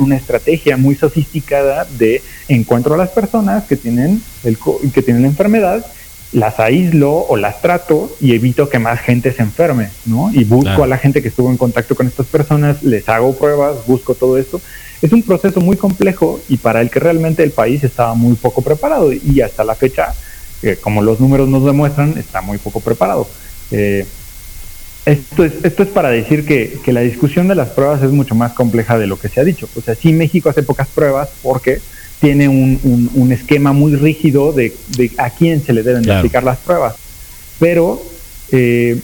una, 0.00 0.16
estrategia 0.16 0.76
muy 0.76 0.94
sofisticada 0.94 1.86
de 1.98 2.22
encuentro 2.48 2.94
a 2.94 2.96
las 2.96 3.10
personas 3.10 3.64
que 3.64 3.76
tienen, 3.76 4.22
el, 4.44 4.56
que 4.92 5.02
tienen 5.02 5.22
la 5.22 5.28
enfermedad, 5.28 5.84
las 6.34 6.58
aíslo 6.58 7.12
o 7.12 7.36
las 7.36 7.62
trato 7.62 8.14
y 8.20 8.34
evito 8.34 8.68
que 8.68 8.78
más 8.80 9.00
gente 9.00 9.32
se 9.32 9.40
enferme, 9.42 9.90
¿no? 10.04 10.30
Y 10.32 10.44
busco 10.44 10.64
Claro. 10.64 10.84
a 10.84 10.86
la 10.88 10.98
gente 10.98 11.22
que 11.22 11.28
estuvo 11.28 11.48
en 11.50 11.56
contacto 11.56 11.94
con 11.94 12.06
estas 12.08 12.26
personas, 12.26 12.82
les 12.82 13.08
hago 13.08 13.34
pruebas, 13.36 13.86
busco 13.86 14.14
todo 14.14 14.36
esto. 14.36 14.60
Es 15.00 15.12
un 15.12 15.22
proceso 15.22 15.60
muy 15.60 15.76
complejo 15.76 16.40
y 16.48 16.56
para 16.56 16.80
el 16.80 16.90
que 16.90 16.98
realmente 16.98 17.42
el 17.44 17.52
país 17.52 17.84
estaba 17.84 18.14
muy 18.14 18.34
poco 18.34 18.62
preparado 18.62 19.12
y 19.12 19.40
hasta 19.42 19.62
la 19.64 19.74
fecha, 19.76 20.12
eh, 20.62 20.76
como 20.80 21.02
los 21.02 21.20
números 21.20 21.48
nos 21.48 21.64
demuestran, 21.64 22.18
está 22.18 22.40
muy 22.40 22.58
poco 22.58 22.80
preparado. 22.80 23.28
Eh, 23.70 24.04
esto 25.06 25.44
es, 25.44 25.52
esto 25.62 25.82
es 25.82 25.88
para 25.90 26.08
decir 26.10 26.44
que, 26.46 26.78
que 26.84 26.92
la 26.92 27.00
discusión 27.02 27.46
de 27.46 27.54
las 27.54 27.68
pruebas 27.68 28.02
es 28.02 28.10
mucho 28.10 28.34
más 28.34 28.54
compleja 28.54 28.98
de 28.98 29.06
lo 29.06 29.18
que 29.18 29.28
se 29.28 29.40
ha 29.40 29.44
dicho. 29.44 29.68
O 29.76 29.80
sea, 29.82 29.94
sí 29.94 30.12
México 30.12 30.48
hace 30.48 30.62
pocas 30.62 30.88
pruebas 30.88 31.28
porque 31.42 31.80
tiene 32.20 32.48
un, 32.48 32.78
un- 32.82 33.10
un 33.14 33.32
esquema 33.32 33.72
muy 33.72 33.94
rígido 33.96 34.52
de, 34.52 34.74
de 34.96 35.10
a 35.18 35.30
quién 35.30 35.64
se 35.64 35.72
le 35.72 35.82
deben 35.82 36.02
de 36.02 36.08
aplicar 36.18 36.44
las 36.44 36.58
pruebas. 36.58 36.94
Pero 37.60 38.02
eh, 38.52 38.98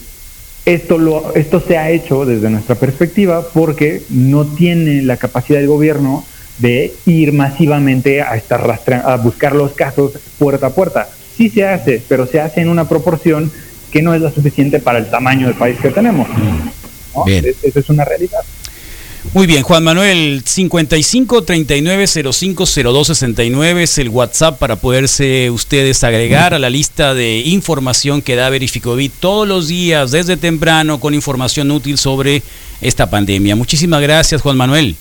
esto, 0.67 0.99
lo, 0.99 1.35
esto 1.35 1.61
se 1.61 1.77
ha 1.79 1.91
hecho 1.91 2.25
desde 2.25 2.51
nuestra 2.51 2.75
perspectiva 2.77 3.47
porque 3.53 4.03
no 4.11 4.47
tiene 4.47 5.03
la 5.03 5.17
capacidad 5.17 5.59
del 5.59 5.69
gobierno 5.69 6.25
de 6.59 6.93
ir 7.07 7.33
masivamente 7.33 8.21
a, 8.21 8.37
estar 8.37 8.63
rastre- 8.67 9.03
a 9.05 9.17
buscar 9.17 9.55
los 9.55 9.73
casos 9.73 10.13
puerta 10.39 10.67
a 10.69 10.71
puerta. 10.71 11.09
Sí 11.37 11.49
se 11.49 11.65
hace, 11.65 12.03
pero 12.09 12.27
se 12.27 12.41
hace 12.41 12.61
en 12.61 12.69
una 12.69 12.89
proporción 12.89 13.51
que 13.91 14.03
no 14.03 14.15
es 14.15 14.21
la 14.21 14.31
suficiente 14.31 14.79
para 14.79 14.99
el 14.99 15.11
tamaño 15.11 15.47
del 15.49 15.57
país 15.57 15.79
que 15.81 15.89
tenemos. 15.91 16.29
¿no? 17.15 17.25
Bien. 17.25 17.45
Es- 17.47 17.65
Esa 17.65 17.81
es 17.81 17.89
una 17.89 18.05
realidad. 18.05 18.41
Muy 19.35 19.47
bien, 19.47 19.63
Juan 19.63 19.85
Manuel, 19.85 20.43
55 20.45 21.43
39 21.45 22.07
05 22.33 22.65
02 22.67 23.07
69 23.07 23.83
es 23.85 23.99
el 23.99 24.09
WhatsApp 24.09 24.59
para 24.59 24.77
poderse 24.77 25.51
ustedes 25.51 26.03
agregar 26.03 26.53
a 26.55 26.59
la 26.59 26.71
lista 26.71 27.15
de 27.15 27.39
información 27.39 28.23
que 28.23 28.35
da 28.35 28.49
Verificovit 28.51 29.13
todos 29.21 29.47
los 29.47 29.69
días, 29.69 30.11
desde 30.11 30.37
temprano, 30.37 30.99
con 31.01 31.15
información 31.15 31.71
útil 31.71 31.97
sobre 31.99 32.43
esta 32.81 33.09
pandemia. 33.11 33.55
Muchísimas 33.57 34.01
gracias, 34.03 34.41
Juan 34.43 34.57
Manuel. 34.57 34.97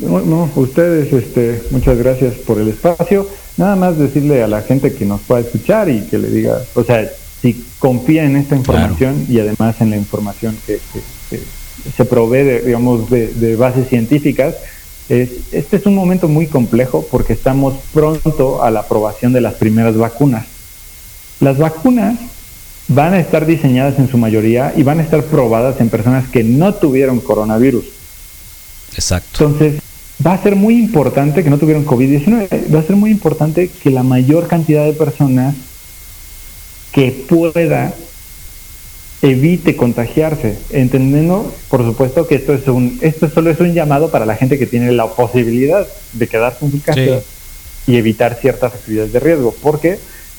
No, 0.00 0.20
no, 0.20 0.50
ustedes, 0.56 1.12
este, 1.12 1.62
muchas 1.70 1.96
gracias 1.96 2.34
por 2.34 2.60
el 2.60 2.68
espacio. 2.68 3.28
Nada 3.56 3.76
más 3.76 3.98
decirle 3.98 4.42
a 4.42 4.46
la 4.48 4.62
gente 4.62 4.92
que 4.94 5.04
nos 5.06 5.20
pueda 5.22 5.40
escuchar 5.40 5.88
y 5.88 6.02
que 6.02 6.18
le 6.18 6.28
diga, 6.30 6.60
o 6.74 6.84
sea, 6.84 7.08
si 7.40 7.64
confía 7.78 8.24
en 8.24 8.36
esta 8.36 8.56
información 8.56 9.26
y 9.28 9.38
además 9.40 9.80
en 9.80 9.90
la 9.90 9.96
información 9.96 10.56
que, 10.66 10.74
que- 10.92 11.00
que 11.38 11.42
se 11.96 12.04
provee, 12.04 12.44
de, 12.44 12.60
digamos, 12.60 13.10
de, 13.10 13.28
de 13.28 13.56
bases 13.56 13.88
científicas, 13.88 14.54
es, 15.08 15.30
este 15.52 15.76
es 15.76 15.86
un 15.86 15.94
momento 15.94 16.28
muy 16.28 16.46
complejo 16.46 17.06
porque 17.10 17.32
estamos 17.32 17.74
pronto 17.92 18.62
a 18.62 18.70
la 18.70 18.80
aprobación 18.80 19.32
de 19.32 19.40
las 19.40 19.54
primeras 19.54 19.96
vacunas. 19.96 20.46
Las 21.40 21.58
vacunas 21.58 22.18
van 22.88 23.14
a 23.14 23.20
estar 23.20 23.46
diseñadas 23.46 23.98
en 23.98 24.08
su 24.08 24.18
mayoría 24.18 24.72
y 24.76 24.82
van 24.82 25.00
a 25.00 25.02
estar 25.02 25.24
probadas 25.24 25.80
en 25.80 25.88
personas 25.88 26.28
que 26.28 26.44
no 26.44 26.74
tuvieron 26.74 27.20
coronavirus. 27.20 27.84
Exacto. 28.94 29.44
Entonces, 29.44 29.80
va 30.24 30.34
a 30.34 30.42
ser 30.42 30.56
muy 30.56 30.76
importante 30.76 31.42
que 31.42 31.50
no 31.50 31.58
tuvieron 31.58 31.86
COVID-19, 31.86 32.74
va 32.74 32.80
a 32.80 32.82
ser 32.82 32.96
muy 32.96 33.10
importante 33.10 33.68
que 33.68 33.90
la 33.90 34.02
mayor 34.02 34.48
cantidad 34.48 34.84
de 34.84 34.92
personas 34.92 35.54
que 36.92 37.12
pueda 37.28 37.94
evite 39.22 39.76
contagiarse, 39.76 40.56
entendiendo, 40.70 41.52
por 41.68 41.84
supuesto, 41.84 42.26
que 42.26 42.36
esto 42.36 42.54
es 42.54 42.66
un, 42.68 42.98
esto 43.02 43.28
solo 43.28 43.50
es 43.50 43.60
un 43.60 43.74
llamado 43.74 44.10
para 44.10 44.24
la 44.24 44.34
gente 44.36 44.58
que 44.58 44.66
tiene 44.66 44.92
la 44.92 45.06
posibilidad 45.08 45.86
de 46.14 46.26
quedarse 46.26 46.64
en 46.64 46.70
su 46.72 46.80
casa 46.82 46.94
Sí. 47.00 47.92
y 47.92 47.96
evitar 47.96 48.38
ciertas 48.40 48.74
actividades 48.74 49.12
de 49.12 49.20
riesgo, 49.20 49.54
porque 49.62 49.98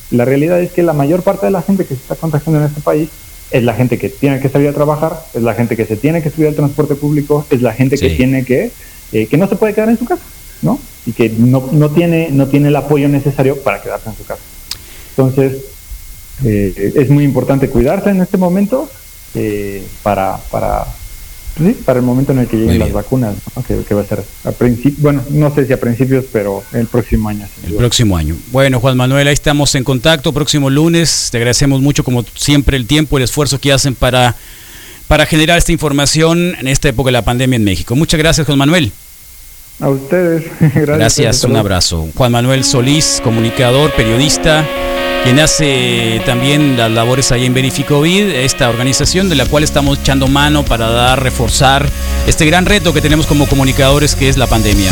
la 0.09 0.25
realidad 0.25 0.59
es 0.61 0.71
que 0.71 0.81
la 0.83 0.93
mayor 0.93 1.21
parte 1.21 1.45
de 1.45 1.51
la 1.51 1.61
gente 1.61 1.83
que 1.85 1.95
se 1.95 2.01
está 2.01 2.15
contagiando 2.15 2.59
en 2.59 2.67
este 2.67 2.81
país 2.81 3.09
es 3.51 3.63
la 3.63 3.73
gente 3.73 3.97
que 3.97 4.09
tiene 4.09 4.39
que 4.39 4.49
salir 4.49 4.69
a 4.69 4.73
trabajar, 4.73 5.25
es 5.33 5.43
la 5.43 5.53
gente 5.53 5.75
que 5.75 5.85
se 5.85 5.95
tiene 5.97 6.23
que 6.23 6.29
subir 6.29 6.47
al 6.47 6.55
transporte 6.55 6.95
público, 6.95 7.45
es 7.51 7.61
la 7.61 7.73
gente 7.73 7.97
que 7.97 8.09
tiene 8.11 8.45
que, 8.45 8.71
eh, 9.11 9.27
que 9.27 9.37
no 9.37 9.47
se 9.47 9.57
puede 9.57 9.73
quedar 9.73 9.89
en 9.89 9.97
su 9.99 10.05
casa, 10.05 10.23
¿no? 10.61 10.79
Y 11.05 11.11
que 11.11 11.29
no, 11.29 11.69
no, 11.71 11.89
tiene, 11.91 12.29
no 12.31 12.47
tiene 12.47 12.69
el 12.69 12.75
apoyo 12.75 13.09
necesario 13.09 13.57
para 13.57 13.81
quedarse 13.81 14.09
en 14.09 14.15
su 14.15 14.25
casa. 14.25 14.41
Entonces, 15.17 15.65
eh, 16.43 16.93
es 16.95 17.09
muy 17.09 17.23
importante 17.23 17.69
cuidarse 17.69 18.09
en 18.09 18.21
este 18.21 18.37
momento 18.37 18.89
eh, 19.35 19.83
para, 20.03 20.37
para, 20.49 20.85
pues 21.55 21.75
sí, 21.75 21.83
para 21.83 21.99
el 21.99 22.05
momento 22.05 22.31
en 22.31 22.39
el 22.39 22.47
que 22.47 22.57
lleguen 22.57 22.79
las 22.79 22.91
vacunas, 22.91 23.35
¿no? 23.55 23.63
que, 23.63 23.83
que 23.83 23.93
va 23.93 24.01
a 24.01 24.05
ser 24.05 24.23
a 24.43 24.51
principios, 24.51 25.01
bueno, 25.01 25.23
no 25.29 25.53
sé 25.53 25.65
si 25.65 25.73
a 25.73 25.79
principios, 25.79 26.25
pero 26.31 26.63
el 26.73 26.87
próximo 26.87 27.29
año. 27.29 27.47
El 27.65 27.75
próximo 27.75 28.17
año. 28.17 28.35
Bueno, 28.51 28.79
Juan 28.79 28.97
Manuel, 28.97 29.27
ahí 29.27 29.33
estamos 29.33 29.75
en 29.75 29.83
contacto. 29.83 30.33
Próximo 30.33 30.69
lunes. 30.69 31.29
Te 31.31 31.37
agradecemos 31.37 31.81
mucho, 31.81 32.03
como 32.03 32.25
siempre, 32.35 32.77
el 32.77 32.87
tiempo, 32.87 33.17
el 33.17 33.23
esfuerzo 33.23 33.59
que 33.59 33.71
hacen 33.71 33.95
para, 33.95 34.35
para 35.07 35.25
generar 35.25 35.57
esta 35.57 35.71
información 35.71 36.55
en 36.59 36.67
esta 36.67 36.89
época 36.89 37.09
de 37.09 37.13
la 37.13 37.23
pandemia 37.23 37.57
en 37.57 37.63
México. 37.63 37.95
Muchas 37.95 38.17
gracias, 38.17 38.47
Juan 38.47 38.57
Manuel. 38.57 38.91
A 39.79 39.89
ustedes, 39.89 40.43
gracias. 40.75 41.43
Un 41.43 41.55
abrazo. 41.55 42.07
Juan 42.15 42.31
Manuel 42.31 42.63
Solís, 42.63 43.19
comunicador, 43.23 43.91
periodista, 43.93 44.67
quien 45.23 45.39
hace 45.39 46.21
también 46.25 46.77
las 46.77 46.91
labores 46.91 47.31
ahí 47.31 47.45
en 47.45 47.53
Verificovid, 47.53 48.29
esta 48.29 48.69
organización 48.69 49.29
de 49.29 49.35
la 49.35 49.45
cual 49.45 49.63
estamos 49.63 49.99
echando 49.99 50.27
mano 50.27 50.63
para 50.65 50.89
dar, 50.89 51.21
reforzar 51.21 51.87
este 52.27 52.45
gran 52.45 52.65
reto 52.65 52.93
que 52.93 53.01
tenemos 53.01 53.27
como 53.27 53.47
comunicadores 53.47 54.15
que 54.15 54.29
es 54.29 54.37
la 54.37 54.47
pandemia. 54.47 54.91